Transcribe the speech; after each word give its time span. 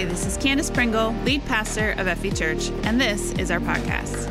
Hey, 0.00 0.06
this 0.06 0.24
is 0.24 0.38
Candace 0.38 0.70
Pringle, 0.70 1.12
lead 1.26 1.44
pastor 1.44 1.90
of 1.90 2.06
FV 2.06 2.34
Church, 2.34 2.70
and 2.84 2.98
this 2.98 3.32
is 3.32 3.50
our 3.50 3.60
podcast. 3.60 4.30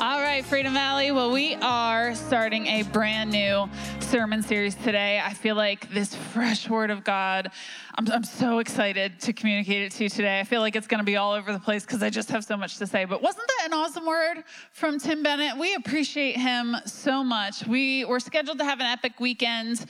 All 0.00 0.20
right, 0.22 0.44
Freedom 0.44 0.72
Valley. 0.72 1.10
Well, 1.10 1.32
we 1.32 1.56
are 1.56 2.14
starting 2.14 2.68
a 2.68 2.82
brand 2.82 3.32
new 3.32 3.68
sermon 4.10 4.42
series 4.42 4.74
today. 4.74 5.22
I 5.24 5.32
feel 5.34 5.54
like 5.54 5.88
this 5.94 6.16
fresh 6.16 6.68
word 6.68 6.90
of 6.90 7.04
God, 7.04 7.52
I'm, 7.94 8.10
I'm 8.10 8.24
so 8.24 8.58
excited 8.58 9.20
to 9.20 9.32
communicate 9.32 9.82
it 9.82 9.92
to 9.92 10.02
you 10.02 10.10
today. 10.10 10.40
I 10.40 10.42
feel 10.42 10.62
like 10.62 10.74
it's 10.74 10.88
going 10.88 10.98
to 10.98 11.04
be 11.04 11.14
all 11.14 11.32
over 11.32 11.52
the 11.52 11.60
place 11.60 11.84
because 11.84 12.02
I 12.02 12.10
just 12.10 12.28
have 12.30 12.42
so 12.42 12.56
much 12.56 12.78
to 12.78 12.88
say. 12.88 13.04
But 13.04 13.22
wasn't 13.22 13.46
that 13.46 13.68
an 13.68 13.72
awesome 13.72 14.04
word 14.04 14.42
from 14.72 14.98
Tim 14.98 15.22
Bennett? 15.22 15.56
We 15.56 15.76
appreciate 15.76 16.36
him 16.36 16.74
so 16.86 17.22
much. 17.22 17.64
We 17.68 18.04
were 18.04 18.18
scheduled 18.18 18.58
to 18.58 18.64
have 18.64 18.80
an 18.80 18.86
epic 18.86 19.20
weekend. 19.20 19.86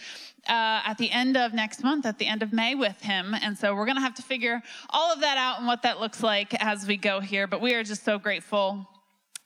Uh, 0.49 0.81
at 0.85 0.97
the 0.97 1.11
end 1.11 1.37
of 1.37 1.53
next 1.53 1.85
month, 1.85 2.07
at 2.07 2.19
the 2.19 2.27
end 2.27 2.43
of 2.43 2.51
May, 2.53 2.75
with 2.75 3.01
him. 3.03 3.35
And 3.43 3.57
so 3.57 3.75
we're 3.75 3.85
going 3.85 3.97
to 3.97 4.03
have 4.03 4.15
to 4.15 4.23
figure 4.23 4.63
all 4.89 5.13
of 5.13 5.21
that 5.21 5.37
out 5.37 5.59
and 5.59 5.67
what 5.67 5.83
that 5.83 6.01
looks 6.01 6.23
like 6.23 6.55
as 6.63 6.87
we 6.87 6.97
go 6.97 7.21
here. 7.21 7.47
But 7.47 7.61
we 7.61 7.75
are 7.75 7.85
just 7.85 8.05
so 8.05 8.19
grateful 8.19 8.87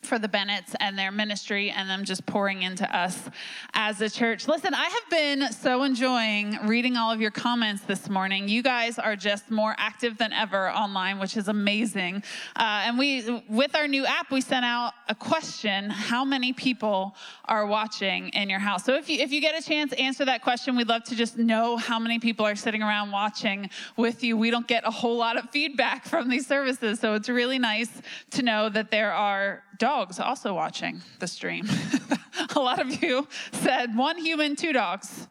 for 0.05 0.19
the 0.19 0.29
Bennetts 0.29 0.75
and 0.81 0.99
their 0.99 1.11
ministry 1.11 1.71
and 1.71 1.89
them 1.89 2.05
just 2.05 2.27
pouring 2.27 2.63
into 2.63 2.97
us 2.97 3.29
as 3.73 4.01
a 4.01 4.11
church. 4.11 4.47
Listen, 4.47 4.75
I 4.75 4.85
have 4.85 5.11
been 5.11 5.53
so 5.53 5.83
enjoying 5.83 6.59
reading 6.67 6.97
all 6.97 7.13
of 7.13 7.21
your 7.21 7.31
comments 7.31 7.83
this 7.83 8.09
morning. 8.09 8.49
You 8.49 8.63
guys 8.63 8.99
are 8.99 9.17
just 9.17 9.51
more 9.51 9.75
active 9.79 10.19
than 10.19 10.33
ever 10.33 10.71
online, 10.71 11.19
which 11.19 11.37
is 11.37 11.49
amazing. 11.49 12.23
Uh, 12.57 12.83
and 12.85 12.99
we, 12.99 13.43
with 13.49 13.75
our 13.75 13.89
new 13.89 14.05
app, 14.07 14.31
we 14.31 14.41
sent 14.41 14.65
out 14.65 14.93
a 15.09 15.15
question: 15.15 15.91
How 15.91 16.25
many 16.25 16.53
people 16.53 17.17
are 17.47 17.67
watching 17.67 18.29
in 18.31 18.49
your 18.51 18.59
house? 18.59 18.85
So 18.85 18.95
if 18.95 19.09
you 19.09 19.21
if 19.21 19.33
you 19.33 19.41
get 19.41 19.59
a 19.59 19.67
chance, 19.67 19.93
answer 19.95 20.25
that 20.25 20.43
question. 20.43 20.77
We'd 20.77 20.89
love 20.89 21.05
to 21.05 21.17
just 21.17 21.39
know 21.39 21.77
how 21.77 21.99
many 21.99 22.19
people 22.19 22.47
are 22.47 22.57
sitting 22.57 22.83
around 22.83 23.11
watching 23.11 23.71
with 23.97 24.23
you. 24.23 24.37
We 24.37 24.51
don't 24.51 24.69
get 24.69 24.87
a 24.87 24.91
whole 24.91 25.17
lot 25.17 25.37
of 25.37 25.51
feedback 25.51 26.05
from 26.05 26.29
these 26.29 26.47
services, 26.47 27.01
so 27.01 27.15
it's 27.15 27.29
really 27.29 27.59
nice 27.59 27.91
to 28.33 28.43
know 28.43 28.69
that 28.69 28.91
there 28.91 29.13
are 29.13 29.63
dogs 29.79 30.19
also 30.21 30.55
watching 30.55 31.01
the 31.19 31.27
stream. 31.27 31.67
a 32.57 32.59
lot 32.59 32.81
of 32.81 33.03
you 33.03 33.27
said 33.53 33.97
one 33.97 34.19
human, 34.19 34.57
two 34.57 34.73
dogs. 34.73 35.29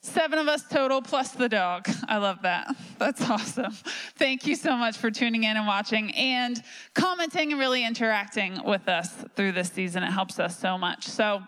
Seven 0.00 0.38
of 0.38 0.48
us 0.48 0.62
total 0.68 1.00
plus 1.00 1.30
the 1.30 1.48
dog. 1.48 1.88
I 2.08 2.18
love 2.18 2.42
that. 2.42 2.76
That's 2.98 3.22
awesome. 3.22 3.72
Thank 4.16 4.46
you 4.46 4.54
so 4.54 4.76
much 4.76 4.98
for 4.98 5.10
tuning 5.10 5.44
in 5.44 5.56
and 5.56 5.66
watching 5.66 6.14
and 6.14 6.62
commenting 6.94 7.52
and 7.52 7.58
really 7.58 7.86
interacting 7.86 8.62
with 8.64 8.86
us 8.86 9.10
through 9.34 9.52
this 9.52 9.72
season. 9.72 10.02
It 10.02 10.10
helps 10.10 10.38
us 10.38 10.58
so 10.58 10.76
much. 10.76 11.06
So, 11.06 11.42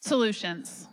solutions. 0.00 0.86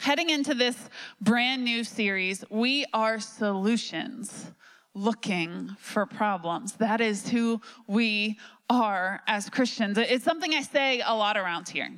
Heading 0.00 0.30
into 0.30 0.54
this 0.54 0.76
brand 1.20 1.62
new 1.62 1.84
series, 1.84 2.42
we 2.48 2.86
are 2.94 3.20
solutions 3.20 4.50
looking 4.94 5.76
for 5.78 6.06
problems. 6.06 6.74
That 6.74 7.00
is 7.00 7.28
who 7.28 7.60
we 7.86 8.38
are 8.70 9.20
as 9.26 9.50
Christians. 9.50 9.98
It's 9.98 10.24
something 10.24 10.54
I 10.54 10.62
say 10.62 11.02
a 11.04 11.14
lot 11.14 11.36
around 11.36 11.68
here. 11.68 11.90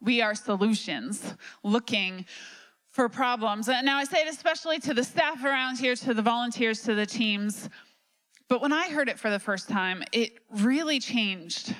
We 0.00 0.22
are 0.22 0.34
solutions 0.34 1.34
looking 1.62 2.26
for 2.90 3.08
problems. 3.08 3.68
And 3.68 3.84
now 3.86 3.98
I 3.98 4.04
say 4.04 4.22
it 4.22 4.28
especially 4.28 4.78
to 4.80 4.94
the 4.94 5.04
staff 5.04 5.44
around 5.44 5.78
here, 5.78 5.94
to 5.94 6.14
the 6.14 6.22
volunteers, 6.22 6.82
to 6.82 6.94
the 6.94 7.06
teams. 7.06 7.68
But 8.48 8.60
when 8.60 8.72
I 8.72 8.90
heard 8.90 9.08
it 9.08 9.18
for 9.18 9.30
the 9.30 9.38
first 9.38 9.68
time, 9.68 10.02
it 10.12 10.40
really 10.50 10.98
changed 10.98 11.74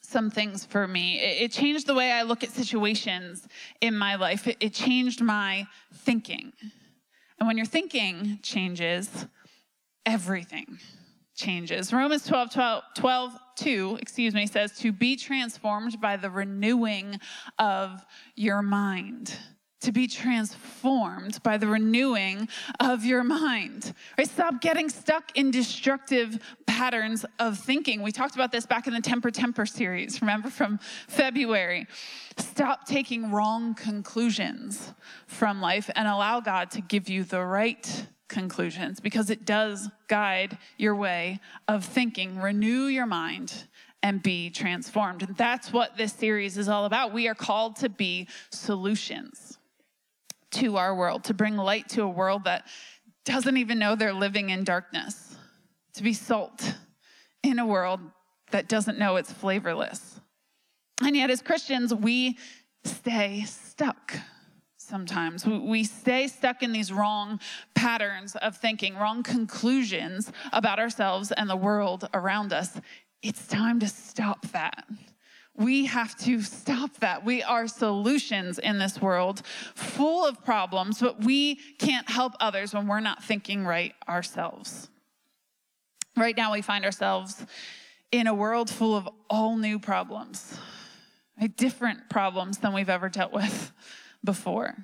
some 0.00 0.28
things 0.28 0.64
for 0.64 0.88
me. 0.88 1.20
It 1.20 1.52
changed 1.52 1.86
the 1.86 1.94
way 1.94 2.10
I 2.10 2.22
look 2.22 2.42
at 2.42 2.50
situations 2.50 3.46
in 3.80 3.96
my 3.96 4.16
life. 4.16 4.48
It 4.48 4.74
changed 4.74 5.22
my 5.22 5.68
thinking. 5.94 6.52
And 7.38 7.46
when 7.46 7.56
your 7.56 7.66
thinking 7.66 8.40
changes, 8.42 9.26
everything 10.04 10.80
changes. 11.40 11.92
Romans 11.92 12.24
12, 12.26 12.52
12, 12.52 12.84
12 12.94 13.38
2, 13.56 13.98
excuse 14.00 14.34
me, 14.34 14.46
says 14.46 14.72
to 14.78 14.92
be 14.92 15.16
transformed 15.16 16.00
by 16.00 16.16
the 16.16 16.30
renewing 16.30 17.20
of 17.58 18.04
your 18.34 18.62
mind. 18.62 19.36
To 19.82 19.92
be 19.92 20.06
transformed 20.06 21.42
by 21.42 21.56
the 21.56 21.66
renewing 21.66 22.48
of 22.80 23.04
your 23.04 23.24
mind. 23.24 23.94
Right? 24.18 24.28
Stop 24.28 24.60
getting 24.60 24.90
stuck 24.90 25.36
in 25.36 25.50
destructive 25.50 26.38
patterns 26.66 27.24
of 27.38 27.58
thinking. 27.58 28.02
We 28.02 28.12
talked 28.12 28.34
about 28.34 28.52
this 28.52 28.66
back 28.66 28.86
in 28.86 28.92
the 28.92 29.00
Temper 29.00 29.30
Temper 29.30 29.64
series, 29.64 30.20
remember 30.20 30.50
from 30.50 30.78
February. 31.08 31.86
Stop 32.36 32.86
taking 32.86 33.30
wrong 33.30 33.74
conclusions 33.74 34.92
from 35.26 35.62
life 35.62 35.90
and 35.94 36.06
allow 36.06 36.40
God 36.40 36.70
to 36.72 36.82
give 36.82 37.08
you 37.08 37.24
the 37.24 37.42
right 37.42 38.06
conclusions 38.30 39.00
because 39.00 39.28
it 39.28 39.44
does 39.44 39.90
guide 40.08 40.56
your 40.78 40.94
way 40.94 41.40
of 41.68 41.84
thinking. 41.84 42.40
Renew 42.40 42.86
your 42.86 43.04
mind 43.04 43.52
and 44.02 44.22
be 44.22 44.48
transformed. 44.48 45.22
And 45.22 45.36
that's 45.36 45.70
what 45.70 45.98
this 45.98 46.14
series 46.14 46.56
is 46.56 46.68
all 46.68 46.86
about. 46.86 47.12
We 47.12 47.28
are 47.28 47.34
called 47.34 47.76
to 47.76 47.90
be 47.90 48.28
solutions 48.50 49.58
to 50.52 50.78
our 50.78 50.94
world, 50.94 51.24
to 51.24 51.34
bring 51.34 51.56
light 51.56 51.90
to 51.90 52.02
a 52.02 52.08
world 52.08 52.44
that 52.44 52.66
doesn't 53.26 53.58
even 53.58 53.78
know 53.78 53.94
they're 53.94 54.14
living 54.14 54.48
in 54.48 54.64
darkness, 54.64 55.36
to 55.94 56.02
be 56.02 56.14
salt 56.14 56.74
in 57.42 57.58
a 57.58 57.66
world 57.66 58.00
that 58.50 58.68
doesn't 58.68 58.98
know 58.98 59.16
it's 59.16 59.32
flavorless. 59.32 60.18
And 61.02 61.14
yet, 61.14 61.30
as 61.30 61.42
Christians, 61.42 61.94
we 61.94 62.38
stay 62.84 63.44
stuck 63.46 64.14
sometimes. 64.90 65.46
We 65.46 65.84
stay 65.84 66.26
stuck 66.26 66.62
in 66.62 66.72
these 66.72 66.92
wrong 66.92 67.40
patterns 67.74 68.36
of 68.36 68.56
thinking, 68.56 68.96
wrong 68.96 69.22
conclusions 69.22 70.30
about 70.52 70.78
ourselves 70.78 71.32
and 71.32 71.48
the 71.48 71.56
world 71.56 72.08
around 72.12 72.52
us. 72.52 72.78
It's 73.22 73.46
time 73.46 73.80
to 73.80 73.88
stop 73.88 74.46
that. 74.48 74.84
We 75.56 75.86
have 75.86 76.16
to 76.20 76.42
stop 76.42 76.96
that. 76.98 77.24
We 77.24 77.42
are 77.42 77.68
solutions 77.68 78.58
in 78.58 78.78
this 78.78 79.00
world 79.00 79.42
full 79.74 80.26
of 80.26 80.44
problems, 80.44 81.00
but 81.00 81.24
we 81.24 81.56
can't 81.78 82.08
help 82.08 82.32
others 82.40 82.74
when 82.74 82.86
we're 82.86 83.00
not 83.00 83.22
thinking 83.22 83.66
right 83.66 83.94
ourselves. 84.08 84.88
Right 86.16 86.36
now, 86.36 86.52
we 86.52 86.62
find 86.62 86.84
ourselves 86.84 87.44
in 88.10 88.26
a 88.26 88.34
world 88.34 88.70
full 88.70 88.96
of 88.96 89.08
all 89.28 89.56
new 89.56 89.78
problems, 89.78 90.58
different 91.56 92.08
problems 92.08 92.58
than 92.58 92.72
we've 92.72 92.88
ever 92.88 93.08
dealt 93.08 93.32
with 93.32 93.72
before. 94.24 94.74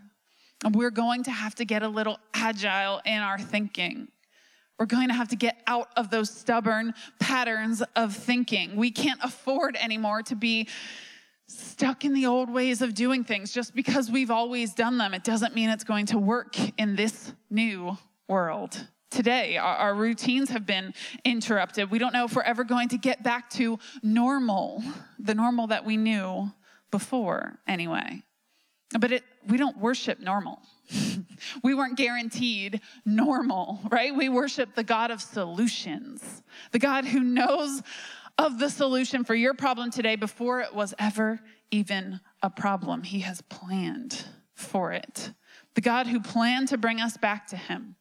And 0.65 0.75
we're 0.75 0.91
going 0.91 1.25
to 1.25 1.31
have 1.31 1.55
to 1.57 1.65
get 1.65 1.83
a 1.83 1.89
little 1.89 2.19
agile 2.35 3.01
in 3.05 3.19
our 3.19 3.39
thinking. 3.39 4.09
We're 4.79 4.87
going 4.87 5.09
to 5.09 5.15
have 5.15 5.29
to 5.29 5.37
get 5.37 5.63
out 5.67 5.89
of 5.97 6.11
those 6.11 6.31
stubborn 6.31 6.95
patterns 7.19 7.83
of 7.95 8.15
thinking. 8.15 8.77
We 8.77 8.91
can't 8.91 9.21
afford 9.23 9.77
anymore 9.77 10.23
to 10.25 10.37
be 10.37 10.69
stuck 11.49 12.05
in 12.05 12.13
the 12.13 12.27
old 12.27 12.51
ways 12.51 12.83
of 12.83 12.95
doing 12.95 13.25
things. 13.25 13.53
Just 13.53 13.75
because 13.75 14.11
we've 14.11 14.31
always 14.31 14.75
done 14.75 14.99
them, 14.99 15.15
it 15.15 15.25
doesn't 15.25 15.55
mean 15.55 15.71
it's 15.71 15.85
going 15.85 16.07
to 16.07 16.19
work 16.19 16.57
in 16.79 16.97
this 16.97 17.33
new 17.51 17.97
world. 18.29 18.87
Today, 19.11 19.57
our, 19.57 19.77
our 19.77 19.95
routines 19.95 20.51
have 20.51 20.67
been 20.67 20.93
interrupted. 21.25 21.91
We 21.91 21.99
don't 21.99 22.13
know 22.13 22.25
if 22.25 22.35
we're 22.35 22.43
ever 22.43 22.65
going 22.65 22.89
to 22.89 22.99
get 22.99 23.23
back 23.23 23.49
to 23.51 23.79
normal, 24.03 24.83
the 25.19 25.35
normal 25.35 25.69
that 25.69 25.85
we 25.87 25.97
knew 25.97 26.51
before, 26.91 27.59
anyway. 27.67 28.23
But 28.99 29.13
it, 29.13 29.25
we 29.49 29.57
don't 29.57 29.79
worship 29.79 30.21
normal. 30.21 30.61
we 31.63 31.75
weren't 31.75 31.97
guaranteed 31.97 32.81
normal, 33.05 33.81
right? 33.91 34.15
We 34.15 34.29
worship 34.29 34.75
the 34.75 34.85
God 34.85 35.11
of 35.11 35.21
solutions, 35.21 36.43
the 36.73 36.79
God 36.79 37.05
who 37.05 37.21
knows 37.21 37.83
of 38.39 38.59
the 38.59 38.71
solution 38.71 39.25
for 39.25 39.35
your 39.35 39.55
problem 39.55 39.91
today 39.91 40.17
before 40.17 40.61
it 40.61 40.75
was 40.75 40.95
ever 40.99 41.41
even 41.71 42.21
a 42.43 42.51
problem. 42.51 43.03
He 43.03 43.21
has 43.21 43.41
planned 43.43 44.25
for 44.55 44.93
it. 44.93 45.33
The 45.75 45.81
God 45.81 46.07
who 46.07 46.21
planned 46.21 46.69
to 46.69 46.79
bring 46.79 47.01
us 47.01 47.17
back 47.17 47.47
to 47.49 47.57
Him 47.57 47.97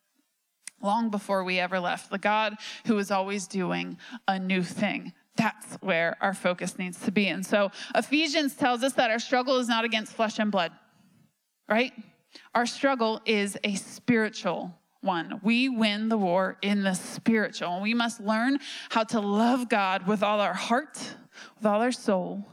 long 0.81 1.09
before 1.09 1.43
we 1.43 1.59
ever 1.59 1.79
left. 1.79 2.11
The 2.11 2.17
God 2.17 2.55
who 2.85 2.97
is 2.97 3.11
always 3.11 3.47
doing 3.47 3.97
a 4.27 4.37
new 4.37 4.61
thing. 4.61 5.13
That's 5.35 5.75
where 5.75 6.15
our 6.21 6.33
focus 6.33 6.77
needs 6.77 6.99
to 7.01 7.11
be. 7.11 7.27
And 7.27 7.45
so 7.45 7.71
Ephesians 7.93 8.55
tells 8.55 8.83
us 8.83 8.93
that 8.93 9.11
our 9.11 9.19
struggle 9.19 9.57
is 9.57 9.67
not 9.67 9.83
against 9.83 10.13
flesh 10.13 10.39
and 10.39 10.51
blood, 10.51 10.71
right? 11.67 11.91
Our 12.53 12.65
struggle 12.65 13.21
is 13.25 13.57
a 13.63 13.75
spiritual 13.75 14.73
one. 15.01 15.39
We 15.43 15.69
win 15.69 16.09
the 16.09 16.17
war 16.17 16.57
in 16.61 16.83
the 16.83 16.93
spiritual. 16.93 17.73
And 17.73 17.83
we 17.83 17.93
must 17.93 18.19
learn 18.19 18.59
how 18.89 19.03
to 19.05 19.19
love 19.19 19.69
God 19.69 20.07
with 20.07 20.23
all 20.23 20.39
our 20.39 20.53
heart, 20.53 20.97
with 21.57 21.65
all 21.65 21.81
our 21.81 21.91
soul, 21.91 22.45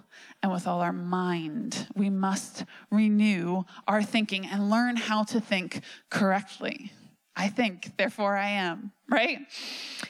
and 0.42 0.52
with 0.52 0.66
all 0.66 0.80
our 0.80 0.92
mind. 0.92 1.88
We 1.94 2.10
must 2.10 2.64
renew 2.90 3.62
our 3.88 4.02
thinking 4.02 4.46
and 4.46 4.70
learn 4.70 4.96
how 4.96 5.24
to 5.24 5.40
think 5.40 5.80
correctly. 6.10 6.92
I 7.34 7.48
think, 7.48 7.96
therefore 7.96 8.36
I 8.36 8.48
am, 8.48 8.92
right? 9.08 9.38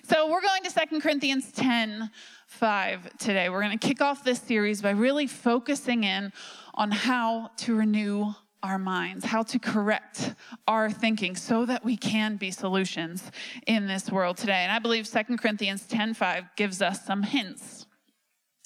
So 0.05 0.29
we're 0.29 0.41
going 0.41 0.65
to 0.65 0.71
Second 0.71 1.03
Corinthians 1.03 1.53
10 1.53 2.11
5 2.53 3.17
today. 3.17 3.49
We're 3.49 3.63
going 3.63 3.79
to 3.79 3.87
kick 3.87 4.01
off 4.01 4.23
this 4.23 4.39
series 4.41 4.83
by 4.83 4.91
really 4.91 5.27
focusing 5.27 6.05
in 6.05 6.33
on 6.75 6.91
how 6.91 7.51
to 7.59 7.75
renew 7.75 8.33
our 8.63 8.79
minds, 8.79 9.25
how 9.25 9.43
to 9.43 9.59
correct 9.59 10.35
our 10.69 10.91
thinking 10.91 11.35
so 11.35 11.65
that 11.67 11.85
we 11.85 11.97
can 11.97 12.37
be 12.37 12.51
solutions 12.51 13.33
in 13.67 13.89
this 13.89 14.11
world 14.11 14.37
today. 14.37 14.63
And 14.63 14.71
I 14.71 14.79
believe 14.79 15.07
Second 15.07 15.39
Corinthians 15.39 15.87
10 15.87 16.15
5 16.15 16.45
gives 16.55 16.83
us 16.83 17.05
some 17.05 17.23
hints 17.23 17.87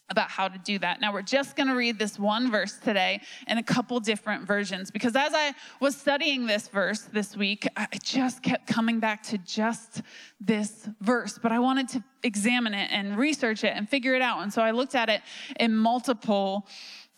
about 0.09 0.31
how 0.31 0.49
to 0.49 0.59
do 0.59 0.79
that. 0.79 1.01
Now, 1.01 1.13
we're 1.13 1.23
just 1.23 1.57
going 1.57 1.69
to 1.69 1.75
read 1.75 1.99
this 1.99 2.19
one 2.19 2.51
verse 2.51 2.79
today 2.79 3.21
in 3.49 3.59
a 3.59 3.63
couple 3.63 3.99
different 4.01 4.47
versions 4.47 4.91
because 4.91 5.17
as 5.17 5.33
I 5.35 5.53
was 5.81 5.97
studying 5.97 6.47
this 6.47 6.69
verse 6.69 7.01
this 7.01 7.37
week, 7.37 7.67
I 7.77 7.89
just 8.03 8.43
kept 8.43 8.67
coming 8.67 9.01
back 9.01 9.23
to 9.25 9.39
just 9.39 10.03
this 10.41 10.89
verse, 11.01 11.39
but 11.39 11.51
I 11.51 11.59
wanted 11.59 11.89
to 11.91 12.05
examine 12.23 12.75
it 12.75 12.91
and 12.93 13.17
research 13.17 13.65
it 13.65 13.73
and 13.75 13.89
figure 13.89 14.15
it 14.15 14.23
out. 14.23 14.43
And 14.43 14.53
so 14.53 14.63
I 14.63 14.71
looked 14.71 14.95
at 14.95 15.09
it 15.09 15.23
in 15.59 15.77
multiple 15.77 16.67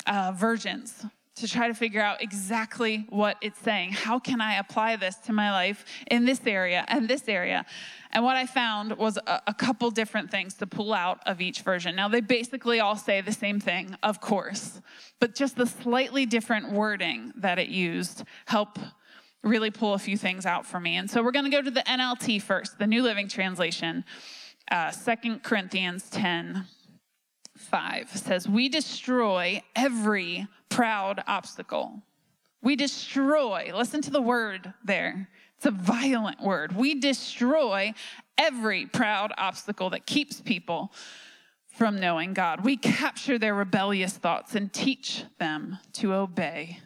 uh, 0.06 0.32
versions 0.34 1.04
to 1.40 1.48
try 1.48 1.68
to 1.68 1.74
figure 1.74 2.00
out 2.00 2.22
exactly 2.22 3.06
what 3.08 3.36
it's 3.40 3.58
saying. 3.60 3.92
How 3.92 4.18
can 4.18 4.40
I 4.40 4.58
apply 4.58 4.96
this 4.96 5.16
to 5.26 5.32
my 5.32 5.50
life 5.50 5.84
in 6.10 6.24
this 6.24 6.40
area 6.46 6.84
and 6.88 7.08
this 7.08 7.28
area? 7.28 7.64
And 8.12 8.24
what 8.24 8.36
I 8.36 8.46
found 8.46 8.96
was 8.96 9.18
a, 9.18 9.42
a, 9.46 9.54
couple 9.54 9.90
different 9.90 10.30
things 10.30 10.54
to 10.54 10.66
pull 10.66 10.94
out 10.94 11.20
of 11.26 11.40
each 11.40 11.60
version. 11.60 11.94
Now, 11.94 12.08
they 12.08 12.20
basically 12.20 12.80
all 12.80 12.96
say 12.96 13.20
the 13.20 13.32
same 13.32 13.60
thing, 13.60 13.96
of 14.02 14.20
course, 14.20 14.80
but 15.20 15.34
just 15.34 15.56
the 15.56 15.66
slightly 15.66 16.24
different 16.24 16.72
wording 16.72 17.32
that 17.36 17.58
it 17.58 17.68
used 17.68 18.24
help 18.46 18.78
really 19.42 19.70
pull 19.70 19.94
a 19.94 19.98
few 19.98 20.16
things 20.16 20.46
out 20.46 20.66
for 20.66 20.80
me. 20.80 20.96
And 20.96 21.10
so 21.10 21.22
we're 21.22 21.32
going 21.32 21.44
to 21.44 21.50
go 21.50 21.62
to 21.62 21.70
the 21.70 21.82
NLT 21.82 22.42
first, 22.42 22.78
the 22.78 22.86
New 22.86 23.02
Living 23.02 23.28
Translation, 23.28 24.04
uh, 24.70 24.90
2 24.90 25.40
Corinthians 25.40 26.08
10 26.10 26.64
5 27.58 28.10
says, 28.10 28.48
We 28.48 28.68
destroy 28.68 29.62
every 29.76 30.46
proud 30.68 31.22
obstacle. 31.26 32.02
We 32.62 32.76
destroy, 32.76 33.70
listen 33.74 34.02
to 34.02 34.10
the 34.10 34.22
word 34.22 34.72
there. 34.84 35.28
It's 35.56 35.66
a 35.66 35.70
violent 35.70 36.40
word. 36.40 36.74
We 36.76 36.94
destroy 36.94 37.92
every 38.36 38.86
proud 38.86 39.32
obstacle 39.36 39.90
that 39.90 40.06
keeps 40.06 40.40
people 40.40 40.92
from 41.68 41.98
knowing 41.98 42.32
God. 42.32 42.64
We 42.64 42.76
capture 42.76 43.38
their 43.38 43.54
rebellious 43.54 44.14
thoughts 44.14 44.54
and 44.54 44.72
teach 44.72 45.24
them 45.38 45.78
to 45.94 46.14
obey 46.14 46.80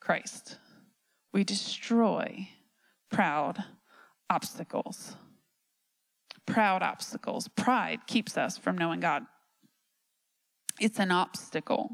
Christ. 0.00 0.58
We 1.32 1.44
destroy 1.44 2.48
proud 3.10 3.64
obstacles. 4.30 5.16
Proud 6.46 6.82
obstacles. 6.82 7.48
Pride 7.48 8.06
keeps 8.06 8.36
us 8.36 8.58
from 8.58 8.76
knowing 8.76 9.00
God. 9.00 9.24
It's 10.80 10.98
an 10.98 11.10
obstacle. 11.10 11.90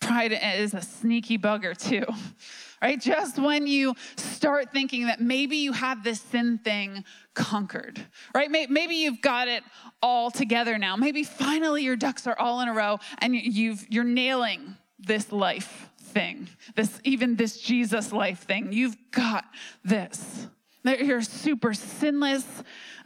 Pride 0.00 0.38
is 0.58 0.74
a 0.74 0.82
sneaky 0.82 1.38
bugger, 1.38 1.76
too 1.76 2.04
right? 2.84 3.00
Just 3.00 3.38
when 3.38 3.66
you 3.66 3.94
start 4.16 4.70
thinking 4.70 5.06
that 5.06 5.18
maybe 5.18 5.56
you 5.56 5.72
have 5.72 6.04
this 6.04 6.20
sin 6.20 6.58
thing 6.58 7.02
conquered, 7.32 7.98
right? 8.34 8.50
Maybe 8.50 8.96
you've 8.96 9.22
got 9.22 9.48
it 9.48 9.64
all 10.02 10.30
together 10.30 10.76
now. 10.76 10.94
Maybe 10.94 11.24
finally 11.24 11.82
your 11.82 11.96
ducks 11.96 12.26
are 12.26 12.38
all 12.38 12.60
in 12.60 12.68
a 12.68 12.74
row 12.74 12.98
and 13.18 13.34
you've, 13.34 13.86
you're 13.88 14.04
nailing 14.04 14.76
this 14.98 15.32
life 15.32 15.88
thing, 15.98 16.46
this 16.76 17.00
even 17.04 17.36
this 17.36 17.58
Jesus 17.58 18.12
life 18.12 18.40
thing. 18.40 18.70
You've 18.70 18.96
got 19.10 19.46
this. 19.82 20.46
You're 20.84 21.22
super 21.22 21.72
sinless, 21.72 22.44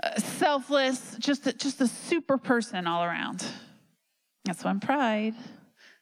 uh, 0.03 0.19
selfless, 0.19 1.15
just 1.21 1.47
a, 1.47 1.53
just 1.53 1.81
a 1.81 1.87
super 1.87 2.37
person 2.37 2.89
all 2.89 3.05
around. 3.05 3.45
That's 4.49 4.65
when 4.65 4.81
pride 4.81 5.35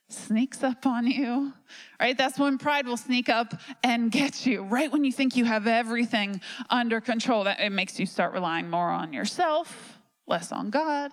sneaks 0.07 0.63
up 0.63 0.85
on 0.85 1.05
you, 1.05 1.51
right? 1.99 2.17
That's 2.17 2.39
when 2.39 2.57
pride 2.57 2.87
will 2.87 2.95
sneak 2.95 3.27
up 3.27 3.53
and 3.83 4.09
get 4.09 4.45
you, 4.45 4.63
right 4.63 4.89
when 4.89 5.03
you 5.03 5.11
think 5.11 5.35
you 5.35 5.43
have 5.43 5.67
everything 5.67 6.39
under 6.69 7.01
control. 7.01 7.43
That 7.43 7.59
it 7.59 7.71
makes 7.71 7.99
you 7.99 8.05
start 8.05 8.31
relying 8.31 8.69
more 8.69 8.89
on 8.89 9.11
yourself, 9.11 9.99
less 10.27 10.53
on 10.53 10.69
God. 10.69 11.11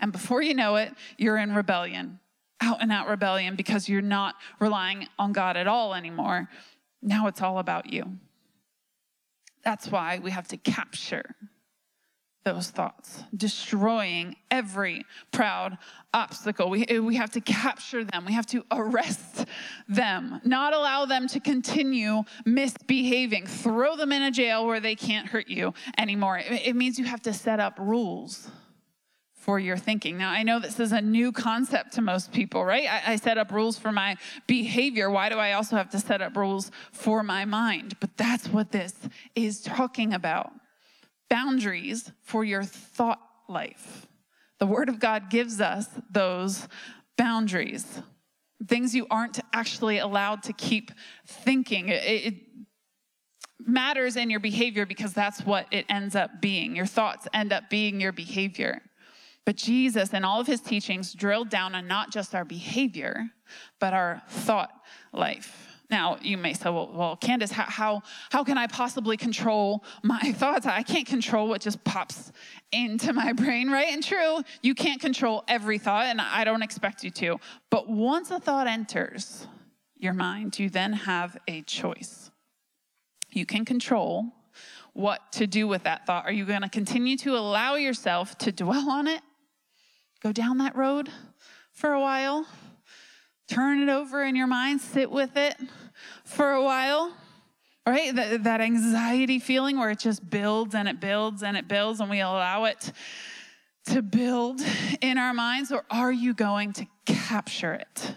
And 0.00 0.12
before 0.12 0.40
you 0.40 0.54
know 0.54 0.76
it, 0.76 0.94
you're 1.16 1.36
in 1.36 1.52
rebellion, 1.52 2.20
out 2.60 2.80
and 2.80 2.92
out 2.92 3.08
rebellion 3.08 3.56
because 3.56 3.88
you're 3.88 4.00
not 4.00 4.36
relying 4.60 5.08
on 5.18 5.32
God 5.32 5.56
at 5.56 5.66
all 5.66 5.96
anymore. 5.96 6.48
Now 7.02 7.26
it's 7.26 7.42
all 7.42 7.58
about 7.58 7.92
you. 7.92 8.18
That's 9.64 9.90
why 9.90 10.20
we 10.20 10.30
have 10.30 10.46
to 10.48 10.56
capture 10.56 11.34
those 12.44 12.70
thoughts, 12.70 13.22
destroying 13.36 14.36
every 14.50 15.04
proud 15.32 15.76
obstacle. 16.14 16.70
We, 16.70 16.86
we 17.00 17.16
have 17.16 17.30
to 17.32 17.40
capture 17.40 18.04
them, 18.04 18.24
we 18.24 18.32
have 18.32 18.46
to 18.46 18.64
arrest 18.70 19.44
them, 19.88 20.40
not 20.44 20.72
allow 20.72 21.04
them 21.04 21.28
to 21.28 21.40
continue 21.40 22.22
misbehaving, 22.46 23.46
throw 23.46 23.96
them 23.96 24.12
in 24.12 24.22
a 24.22 24.30
jail 24.30 24.66
where 24.66 24.80
they 24.80 24.94
can't 24.94 25.28
hurt 25.28 25.48
you 25.48 25.74
anymore. 25.98 26.38
It, 26.38 26.68
it 26.68 26.76
means 26.76 26.98
you 26.98 27.04
have 27.04 27.22
to 27.22 27.32
set 27.32 27.60
up 27.60 27.78
rules 27.78 28.50
for 29.34 29.58
your 29.58 29.76
thinking. 29.76 30.18
Now, 30.18 30.30
I 30.30 30.42
know 30.42 30.58
this 30.58 30.78
is 30.78 30.92
a 30.92 31.00
new 31.00 31.32
concept 31.32 31.94
to 31.94 32.02
most 32.02 32.32
people, 32.32 32.64
right? 32.64 32.86
I, 32.86 33.12
I, 33.12 33.16
set 33.16 33.38
up 33.38 33.50
rules 33.50 33.78
for 33.78 33.90
my 33.90 34.16
behavior. 34.46 35.10
Why 35.10 35.30
do 35.30 35.38
I 35.38 35.52
also 35.52 35.76
have 35.76 35.88
to 35.90 35.98
set 35.98 36.20
up 36.20 36.36
rules 36.36 36.70
for 36.92 37.22
my 37.22 37.46
mind? 37.46 37.96
But 37.98 38.16
that's 38.18 38.48
what 38.48 38.72
this 38.72 38.94
is 39.34 39.62
talking 39.62 40.12
about 40.12 40.52
boundaries 41.30 42.10
for 42.22 42.44
your 42.44 42.62
thought 42.62 43.20
life. 43.48 44.06
The 44.58 44.66
Word 44.66 44.88
of 44.88 44.98
God 44.98 45.30
gives 45.30 45.60
us 45.60 45.86
those 46.10 46.66
boundaries, 47.16 48.00
things 48.66 48.94
you 48.94 49.06
aren't 49.10 49.40
actually 49.52 49.98
allowed 49.98 50.42
to 50.44 50.52
keep 50.52 50.90
thinking. 51.26 51.88
It, 51.88 52.02
it 52.04 52.34
matters 53.60 54.16
in 54.16 54.30
your 54.30 54.40
behavior 54.40 54.86
because 54.86 55.12
that's 55.12 55.42
what 55.42 55.66
it 55.70 55.84
ends 55.88 56.16
up 56.16 56.40
being. 56.40 56.74
Your 56.74 56.86
thoughts 56.86 57.28
end 57.32 57.52
up 57.52 57.70
being 57.70 58.00
your 58.00 58.12
behavior. 58.12 58.82
But 59.44 59.56
Jesus 59.56 60.12
and 60.12 60.26
all 60.26 60.40
of 60.40 60.46
his 60.46 60.60
teachings 60.60 61.14
drilled 61.14 61.48
down 61.48 61.74
on 61.74 61.86
not 61.86 62.10
just 62.10 62.34
our 62.34 62.44
behavior, 62.44 63.30
but 63.80 63.94
our 63.94 64.22
thought 64.28 64.70
life. 65.12 65.67
Now, 65.90 66.18
you 66.20 66.36
may 66.36 66.52
say, 66.52 66.68
well, 66.68 66.90
well 66.92 67.16
Candace, 67.16 67.50
how, 67.50 67.64
how, 67.64 68.02
how 68.30 68.44
can 68.44 68.58
I 68.58 68.66
possibly 68.66 69.16
control 69.16 69.84
my 70.02 70.20
thoughts? 70.36 70.66
I 70.66 70.82
can't 70.82 71.06
control 71.06 71.48
what 71.48 71.60
just 71.62 71.82
pops 71.84 72.30
into 72.72 73.12
my 73.12 73.32
brain, 73.32 73.70
right? 73.70 73.88
And 73.88 74.04
true, 74.04 74.42
you 74.62 74.74
can't 74.74 75.00
control 75.00 75.44
every 75.48 75.78
thought, 75.78 76.06
and 76.06 76.20
I 76.20 76.44
don't 76.44 76.62
expect 76.62 77.04
you 77.04 77.10
to. 77.12 77.38
But 77.70 77.88
once 77.88 78.30
a 78.30 78.38
thought 78.38 78.66
enters 78.66 79.46
your 79.96 80.12
mind, 80.12 80.58
you 80.58 80.68
then 80.68 80.92
have 80.92 81.38
a 81.48 81.62
choice. 81.62 82.30
You 83.30 83.46
can 83.46 83.64
control 83.64 84.26
what 84.92 85.32
to 85.32 85.46
do 85.46 85.68
with 85.68 85.84
that 85.84 86.06
thought. 86.06 86.26
Are 86.26 86.32
you 86.32 86.44
going 86.44 86.62
to 86.62 86.68
continue 86.68 87.16
to 87.18 87.36
allow 87.36 87.76
yourself 87.76 88.36
to 88.38 88.52
dwell 88.52 88.90
on 88.90 89.06
it? 89.06 89.22
Go 90.22 90.32
down 90.32 90.58
that 90.58 90.76
road 90.76 91.08
for 91.72 91.92
a 91.92 92.00
while? 92.00 92.46
Turn 93.48 93.80
it 93.80 93.88
over 93.88 94.22
in 94.22 94.36
your 94.36 94.46
mind, 94.46 94.80
sit 94.80 95.10
with 95.10 95.36
it 95.36 95.56
for 96.24 96.52
a 96.52 96.62
while, 96.62 97.12
right? 97.86 98.14
That, 98.14 98.44
that 98.44 98.60
anxiety 98.60 99.38
feeling 99.38 99.78
where 99.78 99.90
it 99.90 99.98
just 99.98 100.28
builds 100.28 100.74
and 100.74 100.86
it 100.86 101.00
builds 101.00 101.42
and 101.42 101.56
it 101.56 101.66
builds, 101.66 102.00
and 102.00 102.10
we 102.10 102.20
allow 102.20 102.64
it 102.64 102.92
to 103.86 104.02
build 104.02 104.60
in 105.00 105.18
our 105.18 105.32
minds, 105.32 105.72
or 105.72 105.84
are 105.90 106.12
you 106.12 106.34
going 106.34 106.72
to 106.74 106.86
capture 107.06 107.72
it? 107.72 108.14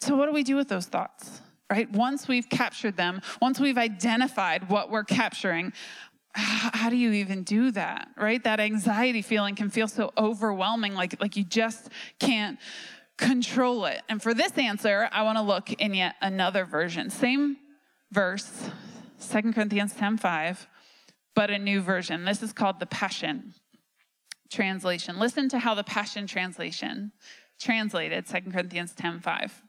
So, 0.00 0.16
what 0.16 0.26
do 0.26 0.32
we 0.32 0.42
do 0.42 0.56
with 0.56 0.68
those 0.68 0.86
thoughts? 0.86 1.40
Right? 1.70 1.90
Once 1.90 2.28
we've 2.28 2.48
captured 2.50 2.96
them, 2.96 3.22
once 3.40 3.58
we've 3.58 3.78
identified 3.78 4.68
what 4.68 4.90
we're 4.90 5.04
capturing, 5.04 5.72
how 6.34 6.88
do 6.88 6.96
you 6.96 7.12
even 7.12 7.42
do 7.42 7.70
that 7.70 8.08
right 8.16 8.42
that 8.44 8.58
anxiety 8.58 9.20
feeling 9.20 9.54
can 9.54 9.68
feel 9.68 9.86
so 9.86 10.10
overwhelming 10.16 10.94
like 10.94 11.20
like 11.20 11.36
you 11.36 11.44
just 11.44 11.90
can't 12.18 12.58
control 13.22 13.84
it? 13.86 14.02
And 14.08 14.22
for 14.22 14.34
this 14.34 14.52
answer, 14.58 15.08
I 15.12 15.22
want 15.22 15.38
to 15.38 15.42
look 15.42 15.72
in 15.72 15.94
yet 15.94 16.16
another 16.20 16.64
version. 16.64 17.10
Same 17.10 17.56
verse, 18.10 18.70
2 19.30 19.52
Corinthians 19.52 19.94
10 19.94 20.18
5, 20.18 20.68
but 21.34 21.50
a 21.50 21.58
new 21.58 21.80
version. 21.80 22.24
This 22.24 22.42
is 22.42 22.52
called 22.52 22.80
the 22.80 22.86
Passion 22.86 23.54
Translation. 24.50 25.18
Listen 25.18 25.48
to 25.50 25.58
how 25.58 25.74
the 25.74 25.84
Passion 25.84 26.26
Translation 26.26 27.12
translated 27.60 28.26
2 28.26 28.50
Corinthians 28.50 28.92
10 28.94 29.20
5. 29.20 29.62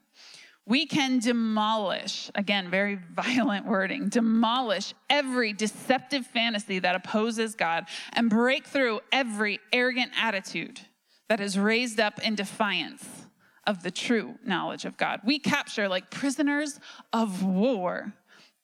We 0.66 0.86
can 0.86 1.18
demolish, 1.18 2.30
again, 2.34 2.70
very 2.70 2.98
violent 3.12 3.66
wording, 3.66 4.08
demolish 4.08 4.94
every 5.08 5.52
deceptive 5.52 6.26
fantasy 6.26 6.80
that 6.80 6.96
opposes 6.96 7.54
God 7.54 7.86
and 8.14 8.28
break 8.28 8.66
through 8.66 9.00
every 9.12 9.60
arrogant 9.72 10.12
attitude 10.20 10.80
that 11.28 11.40
is 11.40 11.58
raised 11.58 12.00
up 12.00 12.18
in 12.20 12.34
defiance 12.34 13.23
of 13.66 13.82
the 13.82 13.90
true 13.90 14.34
knowledge 14.44 14.84
of 14.84 14.96
God. 14.96 15.20
We 15.24 15.38
capture, 15.38 15.88
like 15.88 16.10
prisoners 16.10 16.78
of 17.12 17.42
war, 17.42 18.14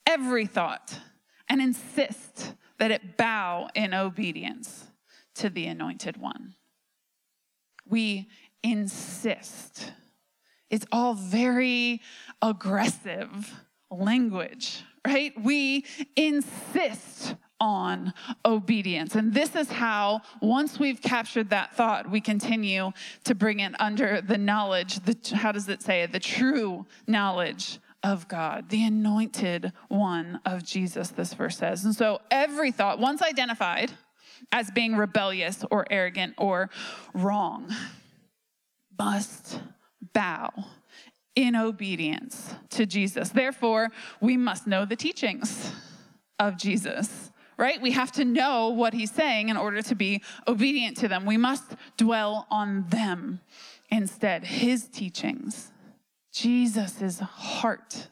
every 0.07 0.47
thought 0.47 0.99
and 1.49 1.61
insist 1.61 2.55
that 2.79 2.91
it 2.91 3.17
bow 3.17 3.69
in 3.75 3.93
obedience 3.93 4.87
to 5.35 5.51
the 5.51 5.67
anointed 5.67 6.17
one. 6.17 6.55
We 7.87 8.29
insist. 8.63 9.93
It's 10.71 10.87
all 10.93 11.15
very 11.15 12.01
aggressive 12.41 13.53
language, 13.91 14.85
right? 15.07 15.33
We 15.43 15.85
insist 16.17 17.35
on 17.61 18.15
obedience. 18.45 19.15
And 19.15 19.35
this 19.35 19.55
is 19.55 19.71
how, 19.71 20.23
once 20.41 20.79
we've 20.79 21.01
captured 21.01 21.51
that 21.51 21.75
thought, 21.75 22.11
we 22.11 22.21
continue 22.21 22.93
to 23.25 23.35
bring 23.35 23.61
it 23.61 23.79
under 23.79 24.21
the 24.21 24.39
knowledge, 24.39 25.01
the, 25.01 25.17
how 25.37 25.53
does 25.53 25.69
it 25.69 25.83
say? 25.83 26.07
The 26.07 26.19
true 26.21 26.87
knowledge 27.07 27.79
of 28.03 28.29
God, 28.29 28.71
the 28.71 28.85
anointed 28.85 29.73
one 29.89 30.41
of 30.47 30.65
Jesus, 30.65 31.09
this 31.09 31.35
verse 31.35 31.59
says. 31.59 31.85
And 31.85 31.95
so 31.95 32.21
every 32.31 32.73
thought, 32.73 32.99
once 32.99 33.21
identified 33.21 33.93
as 34.53 34.71
being 34.71 34.97
rebellious 34.97 35.65
or 35.71 35.87
arrogant 35.91 36.35
or 36.39 36.71
wrong, 37.13 37.71
must 38.99 39.61
bow 40.15 40.51
in 41.35 41.55
obedience 41.55 42.55
to 42.71 42.87
Jesus. 42.87 43.31
Therefore, 43.31 43.89
we 44.21 44.37
must 44.37 44.67
know 44.67 44.85
the 44.85 44.97
teachings 44.97 45.73
of 46.39 46.57
Jesus 46.57 47.31
right? 47.61 47.81
We 47.81 47.91
have 47.93 48.11
to 48.13 48.25
know 48.25 48.71
what 48.71 48.95
he's 48.95 49.11
saying 49.11 49.51
in 49.51 49.59
order 49.59 49.83
to 49.83 49.95
be 49.95 50.23
obedient 50.49 50.97
to 50.97 51.09
them. 51.09 51.27
We 51.27 51.37
must 51.37 51.77
dwell 51.99 52.47
on 52.51 52.87
them 52.89 53.41
instead, 53.91 54.45
his 54.45 54.89
teachings, 54.89 55.71
Jesus' 56.33 57.21
heart. 57.21 58.09